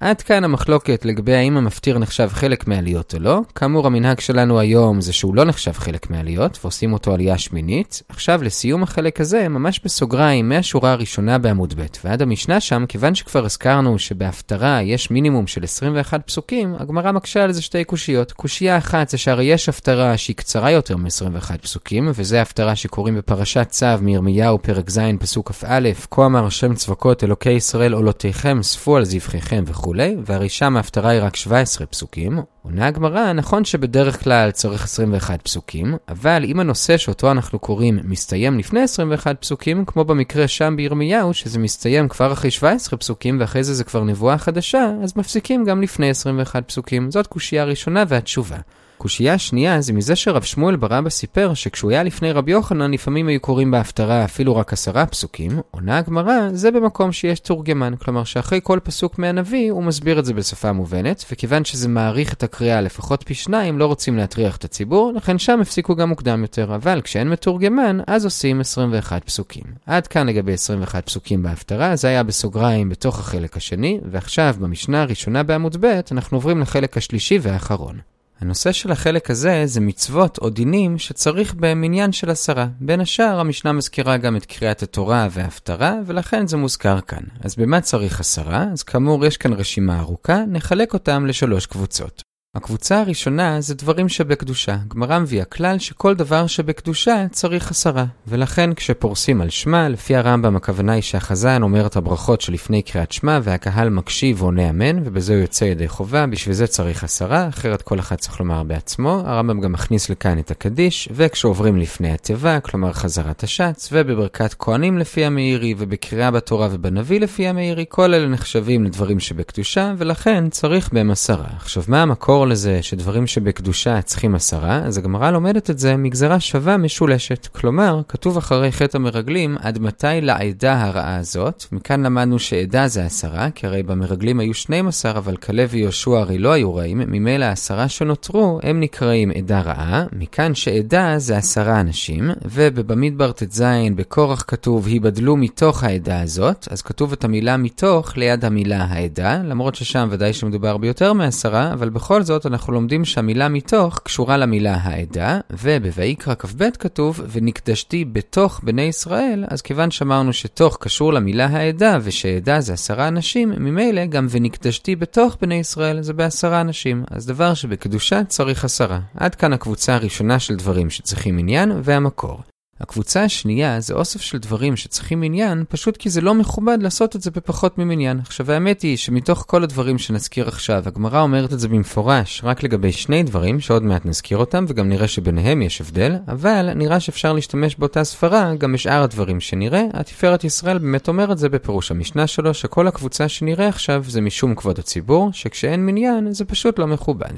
עד 0.00 0.22
כאן 0.22 0.44
המחלוקת 0.44 1.04
לגבי 1.04 1.34
האם 1.34 1.56
המפטיר 1.56 1.98
נחשב 1.98 2.28
חלק 2.32 2.66
מעליות 2.66 3.14
או 3.14 3.18
לא. 3.18 3.40
כאמור, 3.54 3.86
המנהג 3.86 4.20
שלנו 4.20 4.60
היום 4.60 5.00
זה 5.00 5.12
שהוא 5.12 5.34
לא 5.34 5.44
נחשב 5.44 5.72
חלק 5.72 6.10
מעליות, 6.10 6.58
ועושים 6.62 6.92
אותו 6.92 7.14
עלייה 7.14 7.38
שמינית. 7.38 8.02
עכשיו, 8.08 8.42
לסיום 8.42 8.82
החלק 8.82 9.20
הזה, 9.20 9.48
ממש 9.48 9.80
בסוגריים, 9.84 10.48
מהשורה 10.48 10.92
הראשונה 10.92 11.38
בעמוד 11.38 11.74
ב' 11.76 11.86
ועד 12.04 12.22
המשנה 12.22 12.60
שם, 12.60 12.84
כיוון 12.88 13.14
שכבר 13.14 13.44
הזכרנו 13.44 13.98
שבהפטרה 13.98 14.82
יש 14.82 15.10
מינימום 15.10 15.46
של 15.46 15.64
21 15.64 16.26
פסוקים, 16.26 16.74
הגמרא 16.78 17.12
מקשה 17.12 17.44
על 17.44 17.52
זה 17.52 17.62
שתי 17.62 17.84
קושיות. 17.84 18.32
קושייה 18.32 18.78
אחת 18.78 19.08
זה 19.08 19.18
שהרי 19.18 19.44
יש 19.44 19.68
הפטרה 19.68 20.16
שהיא 20.16 20.36
קצרה 20.36 20.70
יותר 20.70 20.96
מ-21 20.96 21.58
פסוקים, 21.62 22.10
וזה 22.14 22.42
הפטרה 22.42 22.76
שקוראים 22.76 23.16
בפרשת 23.16 23.66
צו 23.70 23.86
מירמיהו 24.00 24.62
פרק 24.62 24.90
ז' 24.90 25.00
פסוק 25.20 25.52
כ"א, 25.52 25.90
כה 26.10 26.26
אמר 26.26 26.46
השם 26.46 26.74
צבקות 26.74 27.24
אלוקי 27.24 27.50
ישראל 27.50 27.92
עולותיכם, 27.92 28.62
ספו 28.62 28.96
על 28.96 29.04
זבחיכם 29.04 29.64
וכו'. 29.66 29.87
וכולי, 29.88 30.16
והרי 30.26 30.48
שם 30.48 30.76
ההפטרה 30.76 31.10
היא 31.10 31.22
רק 31.22 31.36
17 31.36 31.86
פסוקים. 31.86 32.40
עונה 32.62 32.86
הגמרא, 32.86 33.32
נכון 33.32 33.64
שבדרך 33.64 34.24
כלל 34.24 34.50
צריך 34.50 34.84
21 34.84 35.42
פסוקים, 35.42 35.96
אבל 36.08 36.44
אם 36.44 36.60
הנושא 36.60 36.96
שאותו 36.96 37.30
אנחנו 37.30 37.58
קוראים 37.58 37.98
מסתיים 38.04 38.58
לפני 38.58 38.80
21 38.80 39.40
פסוקים, 39.40 39.84
כמו 39.84 40.04
במקרה 40.04 40.48
שם 40.48 40.74
בירמיהו, 40.76 41.34
שזה 41.34 41.58
מסתיים 41.58 42.08
כבר 42.08 42.32
אחרי 42.32 42.50
17 42.50 42.98
פסוקים, 42.98 43.40
ואחרי 43.40 43.64
זה 43.64 43.74
זה 43.74 43.84
כבר 43.84 44.04
נבואה 44.04 44.38
חדשה, 44.38 44.90
אז 45.02 45.16
מפסיקים 45.16 45.64
גם 45.64 45.82
לפני 45.82 46.10
21 46.10 46.68
פסוקים. 46.68 47.10
זאת 47.10 47.26
קושייה 47.26 47.64
ראשונה 47.64 48.04
והתשובה. 48.08 48.58
קושייה 48.98 49.38
שנייה 49.38 49.80
זה 49.80 49.92
מזה 49.92 50.16
שרב 50.16 50.42
שמואל 50.42 50.76
ברבא 50.76 51.10
סיפר 51.10 51.54
שכשהוא 51.54 51.90
היה 51.90 52.02
לפני 52.02 52.32
רבי 52.32 52.52
יוחנן 52.52 52.90
לפעמים 52.90 53.28
היו 53.28 53.40
קוראים 53.40 53.70
בהפטרה 53.70 54.24
אפילו 54.24 54.56
רק 54.56 54.72
עשרה 54.72 55.06
פסוקים, 55.06 55.60
עונה 55.70 55.98
הגמרא 55.98 56.48
זה 56.52 56.70
במקום 56.70 57.12
שיש 57.12 57.40
תורגמן, 57.40 57.94
כלומר 57.96 58.24
שאחרי 58.24 58.60
כל 58.62 58.78
פסוק 58.82 59.18
מהנביא 59.18 59.72
הוא 59.72 59.82
מסביר 59.82 60.18
את 60.18 60.24
זה 60.24 60.34
בשפה 60.34 60.72
מובנת, 60.72 61.24
וכיוון 61.32 61.64
שזה 61.64 61.88
מעריך 61.88 62.32
את 62.32 62.42
הקריאה 62.42 62.80
לפחות 62.80 63.22
פי 63.26 63.34
שניים 63.34 63.78
לא 63.78 63.86
רוצים 63.86 64.16
להטריח 64.16 64.56
את 64.56 64.64
הציבור, 64.64 65.12
לכן 65.16 65.38
שם 65.38 65.60
הפסיקו 65.60 65.96
גם 65.96 66.08
מוקדם 66.08 66.42
יותר, 66.42 66.74
אבל 66.74 67.00
כשאין 67.00 67.28
מתורגמן 67.28 67.98
אז 68.06 68.24
עושים 68.24 68.60
21 68.60 69.24
פסוקים. 69.24 69.64
עד 69.86 70.06
כאן 70.06 70.26
לגבי 70.26 70.52
21 70.52 71.06
פסוקים 71.06 71.42
בהפטרה, 71.42 71.96
זה 71.96 72.08
היה 72.08 72.22
בסוגריים 72.22 72.88
בתוך 72.88 73.18
החלק 73.18 73.56
השני, 73.56 74.00
ועכשיו 74.10 74.56
במשנה 74.60 75.02
הראשונה 75.02 75.42
בעמוד 75.42 75.76
ב' 75.80 76.00
אנחנו 76.12 76.36
עוברים 76.36 76.60
לחלק 76.60 76.96
השלישי 76.96 77.38
והאחרון. 77.42 77.98
הנושא 78.40 78.72
של 78.72 78.92
החלק 78.92 79.30
הזה 79.30 79.62
זה 79.64 79.80
מצוות 79.80 80.38
או 80.38 80.50
דינים 80.50 80.98
שצריך 80.98 81.54
בהם 81.54 81.84
עניין 81.84 82.12
של 82.12 82.30
עשרה. 82.30 82.66
בין 82.80 83.00
השאר, 83.00 83.40
המשנה 83.40 83.72
מזכירה 83.72 84.16
גם 84.16 84.36
את 84.36 84.46
קריאת 84.46 84.82
התורה 84.82 85.28
וההפטרה, 85.30 85.94
ולכן 86.06 86.46
זה 86.46 86.56
מוזכר 86.56 87.00
כאן. 87.00 87.22
אז 87.40 87.56
במה 87.56 87.80
צריך 87.80 88.20
עשרה? 88.20 88.64
אז 88.72 88.82
כאמור, 88.82 89.26
יש 89.26 89.36
כאן 89.36 89.52
רשימה 89.52 90.00
ארוכה, 90.00 90.42
נחלק 90.48 90.94
אותם 90.94 91.26
לשלוש 91.26 91.66
קבוצות. 91.66 92.27
הקבוצה 92.54 93.00
הראשונה 93.00 93.60
זה 93.60 93.74
דברים 93.74 94.08
שבקדושה. 94.08 94.76
גמרא 94.88 95.18
מביאה 95.18 95.44
כלל 95.44 95.78
שכל 95.78 96.14
דבר 96.14 96.46
שבקדושה 96.46 97.26
צריך 97.30 97.70
עשרה. 97.70 98.04
ולכן 98.26 98.74
כשפורסים 98.74 99.40
על 99.40 99.50
שמע, 99.50 99.88
לפי 99.88 100.16
הרמב"ם 100.16 100.56
הכוונה 100.56 100.92
היא 100.92 101.02
שהחזן 101.02 101.62
אומר 101.62 101.86
את 101.86 101.96
הברכות 101.96 102.40
שלפני 102.40 102.82
קריאת 102.82 103.12
שמע 103.12 103.38
והקהל 103.42 103.88
מקשיב 103.88 104.42
ועונה 104.42 104.70
אמן, 104.70 105.02
ובזה 105.04 105.34
הוא 105.34 105.40
יוצא 105.40 105.64
ידי 105.64 105.88
חובה, 105.88 106.26
בשביל 106.26 106.54
זה 106.54 106.66
צריך 106.66 107.04
עשרה, 107.04 107.48
אחרת 107.48 107.82
כל 107.82 107.98
אחד 107.98 108.16
צריך 108.16 108.40
לומר 108.40 108.62
בעצמו. 108.62 109.22
הרמב"ם 109.26 109.60
גם 109.60 109.72
מכניס 109.72 110.10
לכאן 110.10 110.38
את 110.38 110.50
הקדיש, 110.50 111.08
וכשעוברים 111.12 111.76
לפני 111.76 112.12
התיבה, 112.12 112.60
כלומר 112.60 112.92
חזרת 112.92 113.42
השץ, 113.42 113.88
ובברכת 113.92 114.54
כהנים 114.58 114.98
לפי 114.98 115.24
המאירי, 115.24 115.74
ובקריאה 115.78 116.30
בתורה 116.30 116.68
ובנביא 116.70 117.20
לפי 117.20 117.48
המאירי, 117.48 117.84
כל 117.88 118.14
אלה 118.14 118.28
נחשבים 118.28 118.84
לדברים 118.84 119.20
שבקדושה, 119.20 119.92
ולכן 119.98 120.48
צריך 120.50 120.92
בהם 120.92 121.10
עשרה. 121.10 121.46
עכשיו, 121.56 121.82
מה 121.88 122.02
המקור 122.02 122.37
לזה 122.46 122.82
שדברים 122.82 123.26
שבקדושה 123.26 124.02
צריכים 124.02 124.34
עשרה, 124.34 124.76
אז 124.76 124.98
הגמרא 124.98 125.30
לומדת 125.30 125.70
את 125.70 125.78
זה 125.78 125.96
מגזרה 125.96 126.40
שווה 126.40 126.76
משולשת. 126.76 127.46
כלומר, 127.46 128.00
כתוב 128.08 128.36
אחרי 128.36 128.72
חטא 128.72 128.96
המרגלים, 128.96 129.56
עד 129.60 129.78
מתי 129.78 130.06
לעדה 130.22 130.82
הרעה 130.82 131.16
הזאת? 131.16 131.64
מכאן 131.72 132.02
למדנו 132.02 132.38
שעדה 132.38 132.88
זה 132.88 133.04
עשרה, 133.04 133.50
כי 133.54 133.66
הרי 133.66 133.82
במרגלים 133.82 134.40
היו 134.40 134.54
12, 134.54 135.12
אבל 135.12 135.36
כלב 135.36 135.68
ויהושע 135.72 136.18
הרי 136.18 136.38
לא 136.38 136.52
היו 136.52 136.74
רעים, 136.74 136.98
ממילא 136.98 137.44
העשרה 137.44 137.88
שנותרו, 137.88 138.60
הם 138.62 138.80
נקראים 138.80 139.30
עדה 139.30 139.60
רעה, 139.60 140.04
מכאן 140.12 140.54
שעדה 140.54 141.14
זה 141.18 141.36
עשרה 141.36 141.80
אנשים, 141.80 142.30
ובבמדבר 142.44 143.32
ט"ז 143.32 143.62
בקורח 143.94 144.44
כתוב, 144.46 144.86
היבדלו 144.86 145.36
מתוך 145.36 145.84
העדה 145.84 146.20
הזאת, 146.20 146.68
אז 146.70 146.82
כתוב 146.82 147.12
את 147.12 147.24
המילה 147.24 147.56
מתוך 147.56 148.16
ליד 148.16 148.44
המילה 148.44 148.84
העדה, 148.84 149.42
למרות 149.44 149.74
ששם 149.74 150.08
ודאי 150.10 150.32
שמדובר 150.32 150.76
ביותר 150.76 151.12
מעשרה, 151.12 151.72
אבל 151.72 151.88
בכל 151.88 152.22
זאת 152.28 152.42
זאת 152.42 152.46
אנחנו 152.46 152.72
לומדים 152.72 153.04
שהמילה 153.04 153.48
מתוך 153.48 154.00
קשורה 154.04 154.36
למילה 154.36 154.74
העדה, 154.74 155.40
ובויקרא 155.50 156.34
כ"ב 156.34 156.70
כתוב, 156.78 157.20
ונקדשתי 157.30 158.04
בתוך 158.04 158.60
בני 158.62 158.82
ישראל, 158.82 159.44
אז 159.48 159.62
כיוון 159.62 159.90
שאמרנו 159.90 160.32
שתוך 160.32 160.78
קשור 160.80 161.12
למילה 161.12 161.46
העדה, 161.46 161.98
ושעדה 162.02 162.60
זה 162.60 162.72
עשרה 162.72 163.08
אנשים, 163.08 163.48
ממילא 163.48 164.06
גם 164.06 164.26
ונקדשתי 164.30 164.96
בתוך 164.96 165.36
בני 165.40 165.54
ישראל 165.54 166.02
זה 166.02 166.12
בעשרה 166.12 166.60
אנשים. 166.60 167.04
אז 167.10 167.26
דבר 167.26 167.54
שבקדושה 167.54 168.24
צריך 168.24 168.64
עשרה. 168.64 169.00
עד 169.16 169.34
כאן 169.34 169.52
הקבוצה 169.52 169.94
הראשונה 169.94 170.38
של 170.38 170.56
דברים 170.56 170.90
שצריכים 170.90 171.38
עניין, 171.38 171.72
והמקור. 171.82 172.40
הקבוצה 172.80 173.24
השנייה 173.24 173.80
זה 173.80 173.94
אוסף 173.94 174.20
של 174.20 174.38
דברים 174.38 174.76
שצריכים 174.76 175.22
עניין, 175.22 175.64
פשוט 175.68 175.96
כי 175.96 176.10
זה 176.10 176.20
לא 176.20 176.34
מכובד 176.34 176.78
לעשות 176.80 177.16
את 177.16 177.22
זה 177.22 177.30
בפחות 177.30 177.78
ממניין. 177.78 178.20
עכשיו 178.20 178.52
האמת 178.52 178.82
היא 178.82 178.96
שמתוך 178.96 179.44
כל 179.46 179.62
הדברים 179.62 179.98
שנזכיר 179.98 180.48
עכשיו, 180.48 180.82
הגמרא 180.86 181.20
אומרת 181.20 181.52
את 181.52 181.60
זה 181.60 181.68
במפורש 181.68 182.40
רק 182.44 182.62
לגבי 182.62 182.92
שני 182.92 183.22
דברים, 183.22 183.60
שעוד 183.60 183.82
מעט 183.82 184.06
נזכיר 184.06 184.38
אותם, 184.38 184.64
וגם 184.68 184.88
נראה 184.88 185.08
שביניהם 185.08 185.62
יש 185.62 185.80
הבדל, 185.80 186.16
אבל 186.28 186.74
נראה 186.74 187.00
שאפשר 187.00 187.32
להשתמש 187.32 187.76
באותה 187.76 188.04
ספרה 188.04 188.54
גם 188.58 188.72
בשאר 188.72 189.02
הדברים 189.02 189.40
שנראה. 189.40 189.82
התפארת 189.92 190.44
ישראל 190.44 190.78
באמת 190.78 191.08
אומר 191.08 191.32
את 191.32 191.38
זה 191.38 191.48
בפירוש 191.48 191.90
המשנה 191.90 192.26
שלו, 192.26 192.54
שכל 192.54 192.88
הקבוצה 192.88 193.28
שנראה 193.28 193.68
עכשיו 193.68 194.04
זה 194.08 194.20
משום 194.20 194.54
כבוד 194.54 194.78
הציבור, 194.78 195.30
שכשאין 195.32 195.86
מניין 195.86 196.32
זה 196.32 196.44
פשוט 196.44 196.78
לא 196.78 196.86
מכובד. 196.86 197.32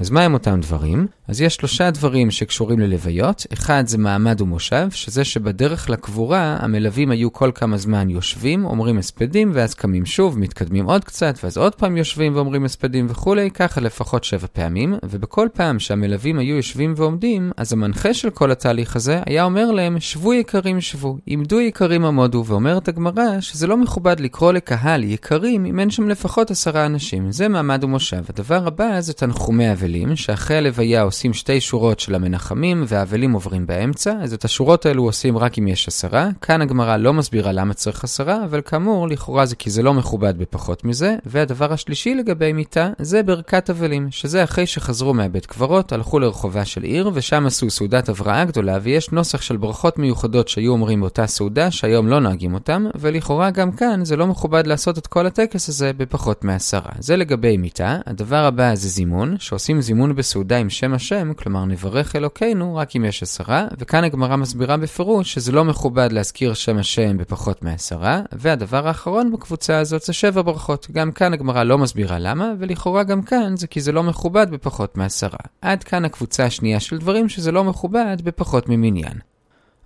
אז 0.00 0.10
מה 0.10 0.22
הם 0.22 0.34
אותם 0.34 0.60
דברים? 0.60 1.06
אז 1.28 1.40
יש 1.40 1.54
שלושה 1.54 1.90
דברים 1.90 2.30
שקשורים 2.30 2.78
ללוויות. 2.78 3.46
אחד 3.52 3.84
זה 3.86 3.98
מעמד 3.98 4.40
ומושב, 4.40 4.88
שזה 4.90 5.24
שבדרך 5.24 5.90
לקבורה 5.90 6.56
המלווים 6.60 7.10
היו 7.10 7.32
כל 7.32 7.50
כמה 7.54 7.76
זמן 7.76 8.10
יושבים, 8.10 8.64
אומרים 8.64 8.98
הספדים, 8.98 9.50
ואז 9.54 9.74
קמים 9.74 10.06
שוב, 10.06 10.38
מתקדמים 10.38 10.84
עוד 10.84 11.04
קצת, 11.04 11.38
ואז 11.42 11.56
עוד 11.56 11.74
פעם 11.74 11.96
יושבים 11.96 12.36
ואומרים 12.36 12.64
הספדים 12.64 13.06
וכולי, 13.08 13.50
ככה 13.50 13.80
לפחות 13.80 14.24
שבע 14.24 14.46
פעמים, 14.52 14.94
ובכל 15.02 15.48
פעם 15.52 15.78
שהמלווים 15.78 16.38
היו 16.38 16.56
יושבים 16.56 16.94
ועומדים, 16.96 17.52
אז 17.56 17.72
המנחה 17.72 18.14
של 18.14 18.30
כל 18.30 18.50
התהליך 18.50 18.96
הזה 18.96 19.20
היה 19.26 19.44
אומר 19.44 19.70
להם, 19.70 20.00
שבו 20.00 20.34
יקרים 20.34 20.80
שבו, 20.80 21.18
עמדו 21.26 21.60
יקרים 21.60 22.04
עמודו, 22.04 22.44
ואומרת 22.46 22.88
הגמרא 22.88 23.40
שזה 23.40 23.66
לא 23.66 23.76
מכובד 23.76 24.20
לקרוא 24.20 24.52
לקהל 24.52 25.04
יקרים 25.04 25.64
אם 25.64 25.80
אין 25.80 25.90
שם 25.90 26.08
לפחות 26.08 26.50
עשרה 26.50 26.86
אנשים. 26.86 27.32
זה 27.32 27.48
מעמד 27.48 27.84
ומושב. 27.84 28.22
הדבר 28.28 28.66
הבא 28.66 29.00
זה 29.00 29.12
תנחומי 29.12 29.66
האבלים, 29.88 30.16
שאחרי 30.16 30.56
הלוויה 30.56 31.02
עושים 31.02 31.34
שתי 31.34 31.60
שורות 31.60 32.00
של 32.00 32.14
המנחמים, 32.14 32.84
והאבלים 32.88 33.32
עוברים 33.32 33.66
באמצע, 33.66 34.12
אז 34.22 34.32
את 34.32 34.44
השורות 34.44 34.86
האלו 34.86 35.04
עושים 35.04 35.38
רק 35.38 35.58
אם 35.58 35.68
יש 35.68 35.88
עשרה. 35.88 36.28
כאן 36.42 36.62
הגמרא 36.62 36.96
לא 36.96 37.12
מסבירה 37.12 37.52
למה 37.52 37.74
צריך 37.74 38.04
עשרה, 38.04 38.44
אבל 38.44 38.60
כאמור, 38.60 39.08
לכאורה 39.08 39.46
זה 39.46 39.56
כי 39.56 39.70
זה 39.70 39.82
לא 39.82 39.94
מכובד 39.94 40.38
בפחות 40.38 40.84
מזה. 40.84 41.16
והדבר 41.26 41.72
השלישי 41.72 42.14
לגבי 42.14 42.52
מיטה, 42.52 42.90
זה 42.98 43.22
ברכת 43.22 43.70
אבלים, 43.70 44.08
שזה 44.10 44.44
אחרי 44.44 44.66
שחזרו 44.66 45.14
מהבית 45.14 45.46
קברות, 45.46 45.92
הלכו 45.92 46.18
לרחובה 46.18 46.64
של 46.64 46.82
עיר, 46.82 47.10
ושם 47.14 47.46
עשו 47.46 47.70
סעודת 47.70 48.08
הבראה 48.08 48.44
גדולה, 48.44 48.78
ויש 48.82 49.10
נוסח 49.12 49.40
של 49.40 49.56
ברכות 49.56 49.98
מיוחדות 49.98 50.48
שהיו 50.48 50.72
אומרים 50.72 51.00
באותה 51.00 51.26
סעודה, 51.26 51.70
שהיום 51.70 52.08
לא 52.08 52.20
נוהגים 52.20 52.54
אותם, 52.54 52.86
ולכאורה 52.94 53.50
גם 53.50 53.72
כאן 53.72 54.04
זה 54.04 54.16
לא 54.16 54.26
מכובד 54.26 54.66
לעשות 54.66 54.98
את 54.98 55.06
כל 55.06 55.26
הטקס 55.26 55.68
הזה 55.68 55.92
בפחות 55.92 56.44
מעשרה. 56.44 56.92
זה 56.98 57.16
לגבי 57.16 57.56
מיטה. 57.56 57.98
הדבר 58.06 58.44
הבא 58.44 58.74
זה 58.74 58.88
זימון, 58.88 59.36
שעושים 59.38 59.77
זימון 59.80 60.16
בסעודה 60.16 60.56
עם 60.56 60.70
שם 60.70 60.94
השם, 60.94 61.32
כלומר 61.34 61.64
נברך 61.64 62.16
אלוקינו 62.16 62.76
רק 62.76 62.96
אם 62.96 63.04
יש 63.04 63.22
עשרה, 63.22 63.66
וכאן 63.78 64.04
הגמרא 64.04 64.36
מסבירה 64.36 64.76
בפירוש 64.76 65.34
שזה 65.34 65.52
לא 65.52 65.64
מכובד 65.64 66.12
להזכיר 66.12 66.54
שם 66.54 66.78
השם 66.78 67.16
בפחות 67.16 67.62
מעשרה, 67.62 68.22
והדבר 68.32 68.88
האחרון 68.88 69.32
בקבוצה 69.32 69.78
הזאת 69.78 70.02
זה 70.02 70.12
שבע 70.12 70.42
ברכות. 70.42 70.86
גם 70.92 71.12
כאן 71.12 71.32
הגמרא 71.32 71.64
לא 71.64 71.78
מסבירה 71.78 72.18
למה, 72.18 72.52
ולכאורה 72.58 73.02
גם 73.02 73.22
כאן 73.22 73.56
זה 73.56 73.66
כי 73.66 73.80
זה 73.80 73.92
לא 73.92 74.02
מכובד 74.02 74.50
בפחות 74.50 74.96
מעשרה. 74.96 75.38
עד 75.62 75.84
כאן 75.84 76.04
הקבוצה 76.04 76.44
השנייה 76.44 76.80
של 76.80 76.98
דברים 76.98 77.28
שזה 77.28 77.52
לא 77.52 77.64
מכובד 77.64 78.16
בפחות 78.24 78.68
ממניין. 78.68 79.18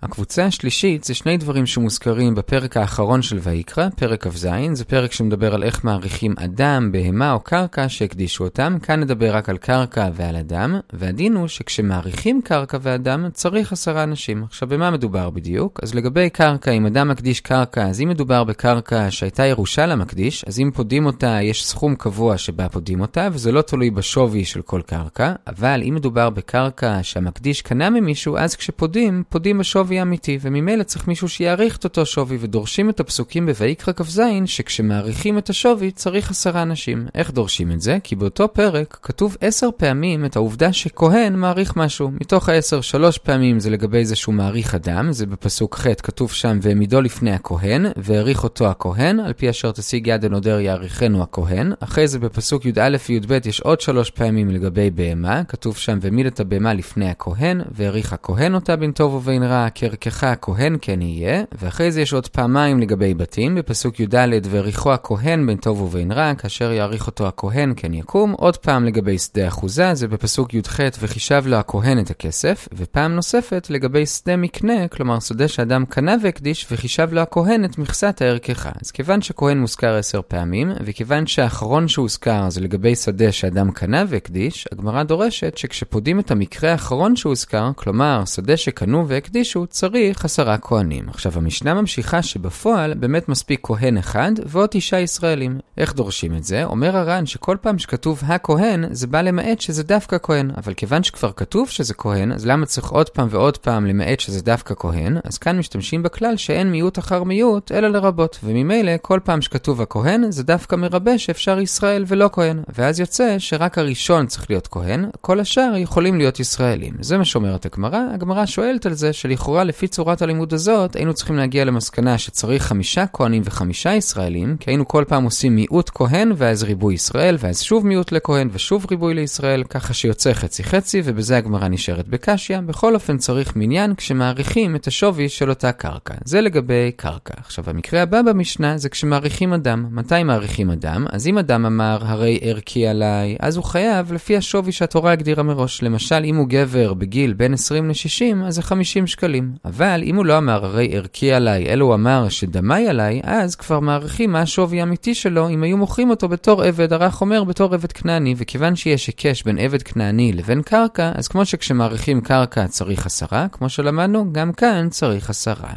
הקבוצה 0.03 0.45
השלישית 0.45 1.03
זה 1.03 1.13
שני 1.13 1.37
דברים 1.37 1.65
שמוזכרים 1.65 2.35
בפרק 2.35 2.77
האחרון 2.77 3.21
של 3.21 3.39
ויקרא, 3.41 3.89
פרק 3.89 4.27
כ"ז, 4.27 4.47
זה 4.73 4.85
פרק 4.85 5.11
שמדבר 5.11 5.53
על 5.53 5.63
איך 5.63 5.83
מעריכים 5.83 6.35
אדם, 6.37 6.91
בהמה 6.91 7.33
או 7.33 7.39
קרקע 7.39 7.89
שהקדישו 7.89 8.43
אותם, 8.43 8.77
כאן 8.83 8.99
נדבר 8.99 9.35
רק 9.35 9.49
על 9.49 9.57
קרקע 9.57 10.09
ועל 10.13 10.35
אדם, 10.35 10.79
והדין 10.93 11.35
הוא 11.35 11.47
שכשמעריכים 11.47 12.41
קרקע 12.41 12.77
ואדם 12.81 13.25
צריך 13.33 13.71
עשרה 13.71 14.03
אנשים. 14.03 14.43
עכשיו 14.43 14.69
במה 14.69 14.91
מדובר 14.91 15.29
בדיוק? 15.29 15.79
אז 15.83 15.95
לגבי 15.95 16.29
קרקע, 16.29 16.71
אם 16.71 16.85
אדם 16.85 17.07
מקדיש 17.09 17.39
קרקע, 17.39 17.87
אז 17.87 18.01
אם 18.01 18.09
מדובר 18.09 18.43
בקרקע 18.43 19.11
שהייתה 19.11 19.45
ירושה 19.45 19.85
למקדיש, 19.85 20.43
אז 20.47 20.59
אם 20.59 20.71
פודים 20.73 21.05
אותה 21.05 21.37
יש 21.41 21.65
סכום 21.65 21.95
קבוע 21.95 22.37
שבה 22.37 22.69
פודים 22.69 23.01
אותה, 23.01 23.27
וזה 23.31 23.51
לא 23.51 23.61
תלוי 23.61 23.89
בשווי 23.89 24.45
של 24.45 24.61
כל 24.61 24.81
קרקע, 24.85 25.33
אבל 25.47 25.81
אם 25.89 25.95
מדובר 25.95 26.29
בקרקע 26.29 26.99
שהמקדיש 27.01 27.61
קנה 27.61 27.89
ממישהו, 27.89 28.37
אז 28.37 28.55
כשפודים, 28.55 29.23
פודים 29.29 29.57
בשווי 29.57 29.92
שווי 29.93 30.01
אמיתי, 30.01 30.37
וממילא 30.41 30.83
צריך 30.83 31.07
מישהו 31.07 31.29
שיעריך 31.29 31.77
את 31.77 31.83
אותו 31.83 32.05
שווי, 32.05 32.37
ודורשים 32.39 32.89
את 32.89 32.99
הפסוקים 32.99 33.45
בויקרא 33.45 33.93
כ"ז, 33.93 34.21
שכשמעריכים 34.45 35.37
את 35.37 35.49
השווי 35.49 35.91
צריך 35.91 36.31
עשרה 36.31 36.61
אנשים. 36.61 37.07
איך 37.15 37.31
דורשים 37.31 37.71
את 37.71 37.81
זה? 37.81 37.97
כי 38.03 38.15
באותו 38.15 38.53
פרק 38.53 38.97
כתוב 39.01 39.37
עשר 39.41 39.69
פעמים 39.77 40.25
את 40.25 40.35
העובדה 40.35 40.73
שכהן 40.73 41.35
מעריך 41.35 41.75
משהו. 41.75 42.11
מתוך 42.11 42.49
העשר, 42.49 42.81
שלוש 42.81 43.17
פעמים 43.17 43.59
זה 43.59 43.69
לגבי 43.69 44.05
זה 44.05 44.15
שהוא 44.15 44.35
מעריך 44.35 44.75
אדם, 44.75 45.11
זה 45.11 45.25
בפסוק 45.25 45.75
ח' 45.75 45.87
כתוב 46.03 46.31
שם, 46.31 46.59
והעמידו 46.61 47.01
לפני 47.01 47.31
הכהן, 47.31 47.85
והעריך 47.97 48.43
אותו 48.43 48.67
הכהן, 48.67 49.19
על 49.19 49.33
פי 49.33 49.49
אשר 49.49 49.71
תשיג 49.71 50.07
יד 50.07 50.25
הנודר 50.25 50.59
יעריכנו 50.59 51.23
הכהן. 51.23 51.73
אחרי 51.79 52.07
זה 52.07 52.19
בפסוק 52.19 52.65
י"א 52.65 52.97
וי"ב 53.09 53.39
יש 53.45 53.59
עוד 53.59 53.81
שלוש 53.81 54.09
פעמים 54.09 54.49
לגבי 54.49 54.91
בהמה, 54.91 55.43
כתוב 55.43 55.77
שם, 55.77 55.97
והעמיד 56.01 56.25
את 56.25 56.39
הבהמה 56.39 56.73
לפני 56.73 57.09
הכהן, 57.09 57.61
והעריך 57.71 58.13
הכהן 58.13 58.55
אותה 58.55 58.75
בין 58.75 58.91
טוב 58.91 59.13
ובין 59.13 59.43
רע, 59.43 59.69
כרכך 59.89 60.23
הכהן 60.23 60.77
כן 60.81 61.01
יהיה, 61.01 61.43
ואחרי 61.61 61.91
זה 61.91 62.01
יש 62.01 62.13
עוד 62.13 62.27
פעמיים 62.27 62.79
לגבי 62.79 63.13
בתים, 63.13 63.55
בפסוק 63.55 63.99
י"ד, 63.99 64.15
וריחו 64.49 64.93
הכהן 64.93 65.47
בין 65.47 65.57
טוב 65.57 65.81
ובין 65.81 66.11
רע, 66.11 66.33
כאשר 66.35 66.71
יעריך 66.71 67.07
אותו 67.07 67.27
הכהן 67.27 67.73
כן 67.75 67.93
יקום, 67.93 68.31
עוד 68.31 68.57
פעם 68.57 68.85
לגבי 68.85 69.17
שדה 69.17 69.47
אחוזה, 69.47 69.93
זה 69.93 70.07
בפסוק 70.07 70.53
י"ח, 70.53 70.79
וחישב 70.99 71.43
לו 71.45 71.55
הכהן 71.55 71.99
את 71.99 72.09
הכסף, 72.09 72.67
ופעם 72.73 73.15
נוספת 73.15 73.67
לגבי 73.69 74.05
שדה 74.05 74.35
מקנה, 74.35 74.87
כלומר 74.87 75.19
שדה 75.19 75.47
שאדם 75.47 75.85
קנה 75.85 76.15
והקדיש, 76.23 76.67
וחישב 76.71 77.09
לו 77.11 77.21
הכהן 77.21 77.65
את 77.65 77.77
מכסת 77.77 78.21
הערכך. 78.21 78.69
אז 78.81 78.91
כיוון 78.91 79.21
שכהן 79.21 79.59
מוזכר 79.59 79.95
עשר 79.95 80.21
פעמים, 80.27 80.71
וכיוון 80.85 81.27
שהאחרון 81.27 81.87
שהוזכר 81.87 82.49
זה 82.49 82.61
לגבי 82.61 82.95
שדה 82.95 83.31
שאדם 83.31 83.71
קנה 83.71 84.03
והקדיש, 84.07 84.67
הגמרא 84.71 85.03
דורשת 85.03 85.57
שכשפודים 85.57 86.19
את 86.19 86.31
המקרה 86.31 86.71
האחרון 86.71 87.15
שהוזכר, 87.15 87.71
כלומר 87.75 88.23
שדה 88.25 88.57
שקנו 88.57 89.07
והקדישו, 89.07 89.65
צריך 89.73 90.25
עשרה 90.25 90.57
כהנים. 90.57 91.09
עכשיו, 91.09 91.31
המשנה 91.35 91.73
ממשיכה 91.73 92.21
שבפועל 92.21 92.93
באמת 92.93 93.29
מספיק 93.29 93.59
כהן 93.63 93.97
אחד 93.97 94.31
ועוד 94.45 94.69
תשעה 94.71 95.01
ישראלים. 95.01 95.59
איך 95.77 95.93
דורשים 95.93 96.35
את 96.35 96.43
זה? 96.43 96.63
אומר 96.63 96.97
הר"ן 96.97 97.25
שכל 97.25 97.57
פעם 97.61 97.79
שכתוב 97.79 98.21
הכהן, 98.25 98.85
זה 98.91 99.07
בא 99.07 99.21
למעט 99.21 99.61
שזה 99.61 99.83
דווקא 99.83 100.17
כהן. 100.23 100.51
אבל 100.57 100.73
כיוון 100.73 101.03
שכבר 101.03 101.31
כתוב 101.31 101.69
שזה 101.69 101.93
כהן, 101.93 102.31
אז 102.31 102.45
למה 102.45 102.65
צריך 102.65 102.89
עוד 102.89 103.09
פעם 103.09 103.27
ועוד 103.31 103.57
פעם 103.57 103.85
למעט 103.85 104.19
שזה 104.19 104.41
דווקא 104.41 104.73
כהן? 104.77 105.17
אז 105.23 105.37
כאן 105.37 105.57
משתמשים 105.57 106.03
בכלל 106.03 106.37
שאין 106.37 106.71
מיעוט 106.71 106.99
אחר 106.99 107.23
מיעוט, 107.23 107.71
אלא 107.71 107.87
לרבות. 107.87 108.39
וממילא, 108.43 108.91
כל 109.01 109.19
פעם 109.23 109.41
שכתוב 109.41 109.81
הכהן, 109.81 110.31
זה 110.31 110.43
דווקא 110.43 110.75
מרבה 110.75 111.17
שאפשר 111.17 111.59
ישראל 111.59 112.03
ולא 112.07 112.29
כהן. 112.33 112.63
ואז 112.75 112.99
יוצא 112.99 113.35
שרק 113.39 113.77
הראשון 113.77 114.27
צריך 114.27 114.49
להיות 114.49 114.67
כהן, 114.67 115.05
כל 115.21 115.39
השאר 115.39 115.73
יכולים 115.77 116.17
להיות 116.17 116.39
ישראלים. 116.39 116.93
זה 116.99 117.17
מה 117.17 117.25
שאומרת 117.25 117.65
הגמרא. 117.65 117.99
הגמרא 118.13 118.45
שואלת 118.45 118.85
על 118.85 118.93
זה 118.93 119.13
שלכאורה 119.13 119.52
לפי 119.61 119.87
צורת 119.87 120.21
הלימוד 120.21 120.53
הזאת, 120.53 120.95
היינו 120.95 121.13
צריכים 121.13 121.35
להגיע 121.37 121.65
למסקנה 121.65 122.17
שצריך 122.17 122.63
חמישה 122.63 123.05
כהנים 123.13 123.41
וחמישה 123.45 123.93
ישראלים, 123.93 124.57
כי 124.59 124.69
היינו 124.69 124.87
כל 124.87 125.03
פעם 125.07 125.23
עושים 125.23 125.55
מיעוט 125.55 125.89
כהן 125.93 126.31
ואז 126.35 126.63
ריבוי 126.63 126.93
ישראל, 126.93 127.37
ואז 127.39 127.61
שוב 127.61 127.87
מיעוט 127.87 128.11
לכהן 128.11 128.49
ושוב 128.51 128.85
ריבוי 128.91 129.13
לישראל, 129.13 129.63
ככה 129.63 129.93
שיוצא 129.93 130.33
חצי 130.33 130.63
חצי, 130.63 131.01
ובזה 131.05 131.37
הגמרא 131.37 131.67
נשארת 131.67 132.07
בקשיא. 132.07 132.59
בכל 132.59 132.95
אופן 132.95 133.17
צריך 133.17 133.55
מניין 133.55 133.95
כשמעריכים 133.95 134.75
את 134.75 134.87
השווי 134.87 135.29
של 135.29 135.49
אותה 135.49 135.71
קרקע. 135.71 136.13
זה 136.25 136.41
לגבי 136.41 136.91
קרקע. 136.95 137.33
עכשיו, 137.37 137.63
המקרה 137.67 138.01
הבא 138.01 138.21
במשנה 138.21 138.77
זה 138.77 138.89
כשמעריכים 138.89 139.53
אדם. 139.53 139.85
מתי 139.91 140.23
מעריכים 140.23 140.69
אדם? 140.69 141.05
אז 141.09 141.27
אם 141.27 141.37
אדם 141.37 141.65
אמר, 141.65 141.97
הרי 142.01 142.39
ערכי 142.41 142.87
עליי, 142.87 143.35
אז 143.39 143.57
הוא 143.57 143.65
חייב 143.65 144.13
לפי 144.13 144.37
השווי 144.37 144.71
שהתורה 144.71 145.11
הגדירה 145.11 145.43
מראש. 145.43 145.83
למשל, 145.83 146.21
אם 146.25 146.35
הוא 146.35 146.47
גבר 146.49 146.93
בגיל 146.93 147.33
בין 147.33 147.53
20 147.53 147.89
ל-60, 147.89 148.45
אז 148.45 148.55
זה 148.55 148.61
50 148.61 149.07
שקלים. 149.07 149.42
אבל 149.65 150.01
אם 150.03 150.15
הוא 150.15 150.25
לא 150.25 150.37
אמר 150.37 150.65
הרי 150.65 150.95
ערכי 150.95 151.33
עליי, 151.33 151.65
אלא 151.69 151.85
הוא 151.85 151.93
אמר 151.93 152.29
שדמי 152.29 152.87
עליי, 152.87 153.21
אז 153.23 153.55
כבר 153.55 153.79
מעריכים 153.79 154.31
מה 154.31 154.41
השווי 154.41 154.79
האמיתי 154.79 155.15
שלו 155.15 155.49
אם 155.49 155.63
היו 155.63 155.77
מוכרים 155.77 156.09
אותו 156.09 156.29
בתור 156.29 156.63
עבד, 156.63 156.93
הרך 156.93 157.21
אומר 157.21 157.43
בתור 157.43 157.73
עבד 157.73 157.91
כנעני, 157.91 158.35
וכיוון 158.37 158.75
שיש 158.75 159.07
היקש 159.07 159.43
בין 159.43 159.57
עבד 159.57 159.81
כנעני 159.81 160.33
לבין 160.33 160.61
קרקע, 160.61 161.11
אז 161.15 161.27
כמו 161.27 161.45
שכשמעריכים 161.45 162.21
קרקע 162.21 162.67
צריך 162.67 163.05
עשרה, 163.05 163.47
כמו 163.51 163.69
שלמדנו, 163.69 164.33
גם 164.33 164.53
כאן 164.53 164.87
צריך 164.89 165.29
עשרה. 165.29 165.73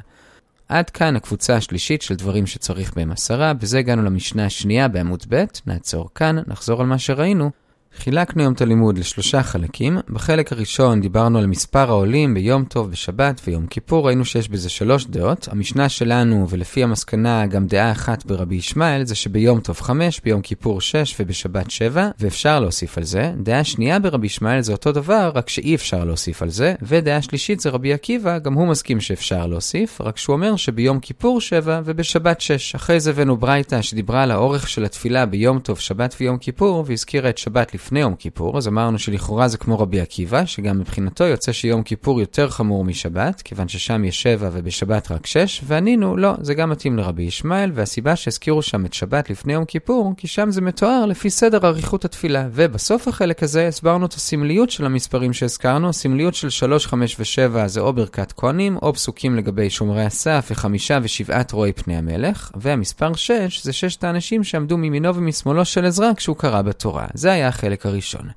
עד 0.69 0.91
כאן 0.91 1.17
הקבוצה 1.17 1.57
השלישית 1.57 2.03
של 2.03 2.15
דברים 2.15 2.47
שצריך 2.47 2.93
בהם 2.97 3.13
עשרה, 3.13 3.53
בזה 3.53 3.79
הגענו 3.79 4.03
למשנה 4.03 4.47
השנייה 4.47 4.89
בעמוד 4.89 5.25
ב', 5.29 5.45
נעצור 5.67 6.09
כאן, 6.15 6.37
נחזור 6.47 6.81
על 6.81 6.87
מה 6.87 6.99
שראינו. 6.99 7.51
חילקנו 7.95 8.43
היום 8.43 8.53
את 8.53 8.61
הלימוד 8.61 8.99
לשלושה 8.99 9.43
חלקים. 9.43 9.99
בחלק 10.09 10.53
הראשון 10.53 11.01
דיברנו 11.01 11.39
על 11.39 11.47
מספר 11.47 11.91
העולים 11.91 12.35
ביום 12.35 12.65
טוב, 12.65 12.91
בשבת 12.91 13.41
ויום 13.47 13.67
כיפור. 13.67 14.07
ראינו 14.07 14.25
שיש 14.25 14.49
בזה 14.49 14.69
שלוש 14.69 15.07
דעות. 15.07 15.49
המשנה 15.51 15.89
שלנו, 15.89 16.47
ולפי 16.51 16.83
המסקנה 16.83 17.47
גם 17.47 17.67
דעה 17.67 17.93
אחת 17.93 18.27
ברבי 18.27 18.55
ישמעאל, 18.55 19.05
זה 19.05 19.15
שביום 19.15 19.61
טוב 19.61 19.81
חמש, 19.81 20.21
ביום 20.25 20.41
כיפור 20.41 20.81
שש 20.81 21.17
ובשבת 21.21 21.71
שבע, 21.71 22.09
ואפשר 22.21 22.61
להוסיף 22.61 22.99
על 22.99 23.05
זה. 23.05 23.33
דעה 23.43 23.65
שנייה 23.65 23.99
ברבי 23.99 24.27
ישמעאל 24.27 24.61
זה 24.61 24.73
אותו 24.73 24.93
דבר, 24.93 25.31
רק 25.35 25.49
שאי 25.49 25.75
אפשר 25.75 26.05
להוסיף 26.05 26.43
על 26.43 26.51
זה. 26.51 26.75
ודעה 26.83 27.23
שלישית 27.23 27.61
זה 27.61 27.71
רבי 27.71 27.93
עקיבא, 27.93 28.39
גם 28.39 28.55
הוא 28.55 28.67
מסכים 28.69 29.01
שאפשר 29.01 29.47
להוסיף, 29.47 30.01
רק 30.01 30.17
שהוא 30.17 30.35
אומר 30.35 30.57
שביום 30.57 31.01
כיפור 31.01 31.41
שבע 31.41 31.81
ובשבת 31.85 32.41
שש. 32.41 32.75
אחרי 32.75 33.01
זה 33.01 33.11
הבאנו 33.11 33.37
ברייתא 33.37 33.83
שדיברה 33.83 34.23
על 34.23 34.31
האורך 34.31 34.69
של 34.69 34.85
התפילה 34.85 35.27
ביום 35.27 35.59
טוב, 35.59 35.79
שבת 35.79 36.17
ויום 36.21 36.39
כיפור, 36.39 36.85
והזכירה 36.87 37.31
את 37.31 37.39
שבת 37.39 37.75
לפני 37.77 38.01
יום 38.01 38.15
כיפור, 38.15 38.59
אז 38.59 38.69
אמרנו 38.69 38.99
שלכאורה 38.99 39.49
זה 39.49 39.59
כמו 39.59 39.79
רבי 39.79 40.01
עקיבא, 40.01 40.45
שגם 40.47 40.79
מבחינתו 40.79 41.25
יוצא 41.25 41.53
שיום 41.53 41.83
כיפור 41.83 42.21
יותר 42.21 42.49
חמור 42.49 42.85
משבת, 42.85 43.43
כיוון 43.43 43.69
ששם 43.69 44.05
יש 44.05 44.23
שבע 44.23 44.51
ובשבת 44.53 45.11
רק 45.11 45.27
שש, 45.27 45.61
וענינו, 45.67 46.17
לא, 46.17 46.33
זה 46.41 46.55
גם 46.55 46.71
מתאים 46.71 46.97
לרבי 46.97 47.23
ישמעאל, 47.23 47.71
והסיבה 47.75 48.17
שהזכירו 48.17 48.63
שם 48.63 48.87
את 48.87 48.95
שבת 48.95 49.31
לפני 49.31 49.53
יום 49.53 49.65
כיפור, 49.65 50.15
כי 50.17 50.27
שם 50.27 50.51
זה 50.51 50.61
מתואר 50.61 51.07
לפי 51.07 51.31
סדר 51.31 51.67
אריכות 51.67 52.05
התפילה. 52.05 52.49
ובסוף 52.53 53.09
החלק 53.09 53.43
הזה 53.43 53.69
הסברנו 53.69 54.07
את 54.07 54.13
הסמליות 54.13 54.71
של 54.71 54.87
המספרים 54.87 55.33
שהזכרנו, 55.33 55.89
הסמליות 55.89 56.35
של 56.35 56.51
3, 56.51 56.87
5 56.87 57.17
ו-7 57.19 57.67
זה 57.67 57.81
או 57.81 57.93
ברכת 57.93 58.33
כהנים, 58.33 58.77
או 58.83 58.95
פסוקים 58.95 59.37
לגבי 59.37 59.71
שומרי 59.71 60.05
הסף 60.05 60.49
וחמישה 60.51 60.99
ושבעת 61.03 61.53
רואי 61.53 61.73
פני 61.73 61.97
המלך, 61.97 62.51
והמספר 62.57 63.15
6 63.15 63.63
זה 63.63 63.73
ששת 63.73 64.05
האנשים 64.05 64.45
שעמדו 64.45 64.77
מימינו 64.77 65.15
ומשמאלו 65.15 65.65
של 65.65 65.87
עזרא 65.87 66.15
כשהוא 66.17 66.37
קרא 66.37 66.63
בתורה. 66.63 67.07
זה 67.15 67.33
היה 67.33 67.49
החלק 67.49 67.66
הראשון. 67.87 68.31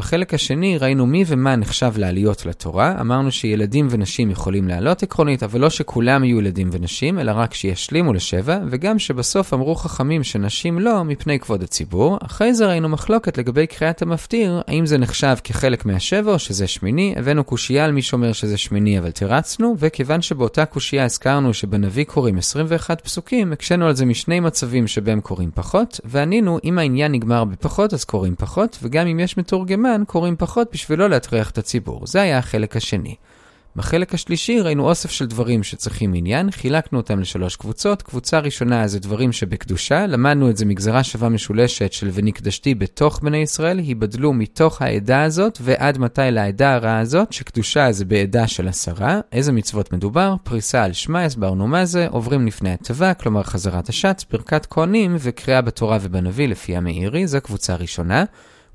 בחלק 0.00 0.34
השני 0.34 0.78
ראינו 0.78 1.06
מי 1.06 1.24
ומה 1.26 1.56
נחשב 1.56 1.92
לעליות 1.96 2.46
לתורה. 2.46 3.00
אמרנו 3.00 3.30
שילדים 3.30 3.86
ונשים 3.90 4.30
יכולים 4.30 4.68
לעלות 4.68 5.02
עקרונית, 5.02 5.42
אבל 5.42 5.60
לא 5.60 5.70
שכולם 5.70 6.24
יהיו 6.24 6.38
ילדים 6.38 6.68
ונשים, 6.72 7.18
אלא 7.18 7.32
רק 7.34 7.54
שישלימו 7.54 8.12
לשבע, 8.12 8.58
וגם 8.70 8.98
שבסוף 8.98 9.54
אמרו 9.54 9.74
חכמים 9.74 10.24
שנשים 10.24 10.78
לא, 10.78 11.04
מפני 11.04 11.38
כבוד 11.38 11.62
הציבור. 11.62 12.18
אחרי 12.22 12.54
זה 12.54 12.66
ראינו 12.66 12.88
מחלוקת 12.88 13.38
לגבי 13.38 13.66
קריאת 13.66 14.02
המפטיר, 14.02 14.62
האם 14.68 14.86
זה 14.86 14.98
נחשב 14.98 15.36
כחלק 15.44 15.86
מהשבע 15.86 16.32
או 16.32 16.38
שזה 16.38 16.66
שמיני. 16.66 17.14
הבאנו 17.16 17.44
קושייה 17.44 17.84
על 17.84 17.92
מי 17.92 18.02
שאומר 18.02 18.32
שזה 18.32 18.58
שמיני, 18.58 18.98
אבל 18.98 19.10
תירצנו, 19.10 19.74
וכיוון 19.78 20.22
שבאותה 20.22 20.64
קושייה 20.64 21.04
הזכרנו 21.04 21.54
שבנביא 21.54 22.04
קוראים 22.04 22.38
21 22.38 23.00
פסוקים, 23.00 23.52
הקשינו 23.52 23.86
על 23.86 23.94
זה 23.94 24.06
משני 24.06 24.40
מצבים 24.40 24.86
שבהם 24.86 25.20
קוראים 25.20 25.50
פחות, 25.54 26.00
וענינו, 26.04 26.58
אם 26.64 26.78
העניין 26.78 27.12
נגמר 27.12 27.44
בפחות 27.44 27.94
אז 27.94 28.04
קוראים 28.04 28.34
פחות, 28.38 28.78
וגם 28.82 29.06
אם 29.06 29.20
יש 29.20 29.36
מתורגמן, 29.38 29.89
הזמן 29.90 30.04
קוראים 30.04 30.36
פחות 30.36 30.68
בשביל 30.72 30.98
לא 30.98 31.10
להטריח 31.10 31.50
את 31.50 31.58
הציבור. 31.58 32.06
זה 32.06 32.22
היה 32.22 32.38
החלק 32.38 32.76
השני. 32.76 33.14
בחלק 33.76 34.14
השלישי 34.14 34.60
ראינו 34.60 34.88
אוסף 34.88 35.10
של 35.10 35.26
דברים 35.26 35.62
שצריכים 35.62 36.14
עניין, 36.14 36.50
חילקנו 36.50 36.98
אותם 36.98 37.20
לשלוש 37.20 37.56
קבוצות. 37.56 38.02
קבוצה 38.02 38.38
ראשונה 38.38 38.86
זה 38.88 38.98
דברים 39.00 39.32
שבקדושה, 39.32 40.06
למדנו 40.06 40.50
את 40.50 40.56
זה 40.56 40.66
מגזרה 40.66 41.04
שווה 41.04 41.28
משולשת 41.28 41.92
של 41.92 42.10
ונקדשתי 42.12 42.74
בתוך 42.74 43.20
בני 43.22 43.36
ישראל, 43.36 43.78
היבדלו 43.78 44.32
מתוך 44.32 44.82
העדה 44.82 45.22
הזאת 45.22 45.58
ועד 45.62 45.98
מתי 45.98 46.22
לעדה 46.30 46.74
הרעה 46.74 46.98
הזאת, 46.98 47.32
שקדושה 47.32 47.92
זה 47.92 48.04
בעדה 48.04 48.46
של 48.46 48.68
עשרה. 48.68 49.20
איזה 49.32 49.52
מצוות 49.52 49.92
מדובר? 49.92 50.34
פריסה 50.42 50.84
על 50.84 50.92
שמע, 50.92 51.24
הסברנו 51.24 51.66
מה 51.66 51.84
זה, 51.84 52.06
עוברים 52.10 52.46
לפני 52.46 52.70
הטבה, 52.70 53.14
כלומר 53.14 53.42
חזרת 53.42 53.88
השץ, 53.88 54.24
ברכת 54.30 54.66
כהנים 54.66 55.16
וקריאה 55.18 55.60
בתורה 55.60 55.98
ובנביא 56.00 56.48
לפי 56.48 56.76
המאירי, 56.76 57.26
זו 57.26 57.38
קבוצה 57.42 57.74
ראשונה. 57.74 58.24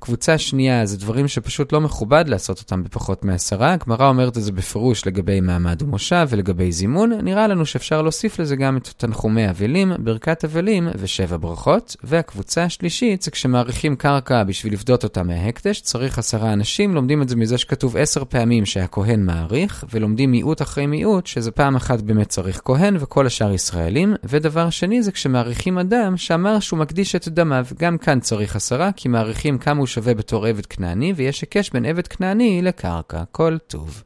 קבוצה 0.06 0.38
שנייה 0.38 0.86
זה 0.86 0.98
דברים 0.98 1.28
שפשוט 1.28 1.72
לא 1.72 1.80
מכובד 1.80 2.24
לעשות 2.28 2.58
אותם 2.58 2.84
בפחות 2.84 3.24
מעשרה. 3.24 3.72
הגמרא 3.72 4.08
אומרת 4.08 4.36
את 4.36 4.42
זה 4.42 4.52
בפירוש 4.52 5.06
לגבי 5.06 5.40
מעמד 5.40 5.82
ומושב 5.82 6.26
ולגבי 6.30 6.72
זימון. 6.72 7.12
נראה 7.12 7.46
לנו 7.46 7.66
שאפשר 7.66 8.02
להוסיף 8.02 8.38
לזה 8.38 8.56
גם 8.56 8.76
את 8.76 8.88
תנחומי 8.96 9.50
אבלים, 9.50 9.92
ברכת 9.98 10.44
אבלים 10.44 10.88
ושבע 10.98 11.36
ברכות. 11.36 11.96
והקבוצה 12.04 12.64
השלישית 12.64 13.22
זה 13.22 13.30
כשמעריכים 13.30 13.96
קרקע 13.96 14.44
בשביל 14.44 14.72
לפדות 14.72 15.04
אותה 15.04 15.22
מההקדש, 15.22 15.80
צריך 15.80 16.18
עשרה 16.18 16.52
אנשים, 16.52 16.94
לומדים 16.94 17.22
את 17.22 17.28
זה 17.28 17.36
מזה 17.36 17.58
שכתוב 17.58 17.96
עשר 17.96 18.24
פעמים 18.24 18.66
שהכהן 18.66 19.24
מעריך, 19.24 19.84
ולומדים 19.92 20.30
מיעוט 20.30 20.62
אחרי 20.62 20.86
מיעוט, 20.86 21.26
שזה 21.26 21.50
פעם 21.50 21.76
אחת 21.76 22.00
באמת 22.00 22.28
צריך 22.28 22.60
כהן 22.64 22.96
וכל 23.00 23.26
השאר 23.26 23.52
ישראלים. 23.52 24.14
ודבר 24.24 24.70
שני 24.70 25.02
זה 25.02 25.12
כשמעריכים 25.12 25.78
אדם 25.78 26.16
שאמר 26.16 26.60
שהוא 26.60 26.78
מקדיש 26.78 27.14
את 27.14 27.28
דמיו. 27.28 27.66
גם 27.78 27.98
כאן 27.98 28.20
צריך 28.20 28.56
עשרה, 28.56 28.90
כי 28.96 29.08
מעריכים 29.08 29.58
כמה 29.58 29.78
הוא 29.78 29.86
שווה 29.96 30.14
בתור 30.14 30.46
עבד 30.46 30.66
כנעני, 30.66 31.12
ויש 31.16 31.40
היקש 31.40 31.70
בין 31.70 31.84
עבד 31.84 32.06
כנעני 32.06 32.62
לקרקע. 32.62 33.24
כל 33.32 33.58
טוב. 33.66 34.02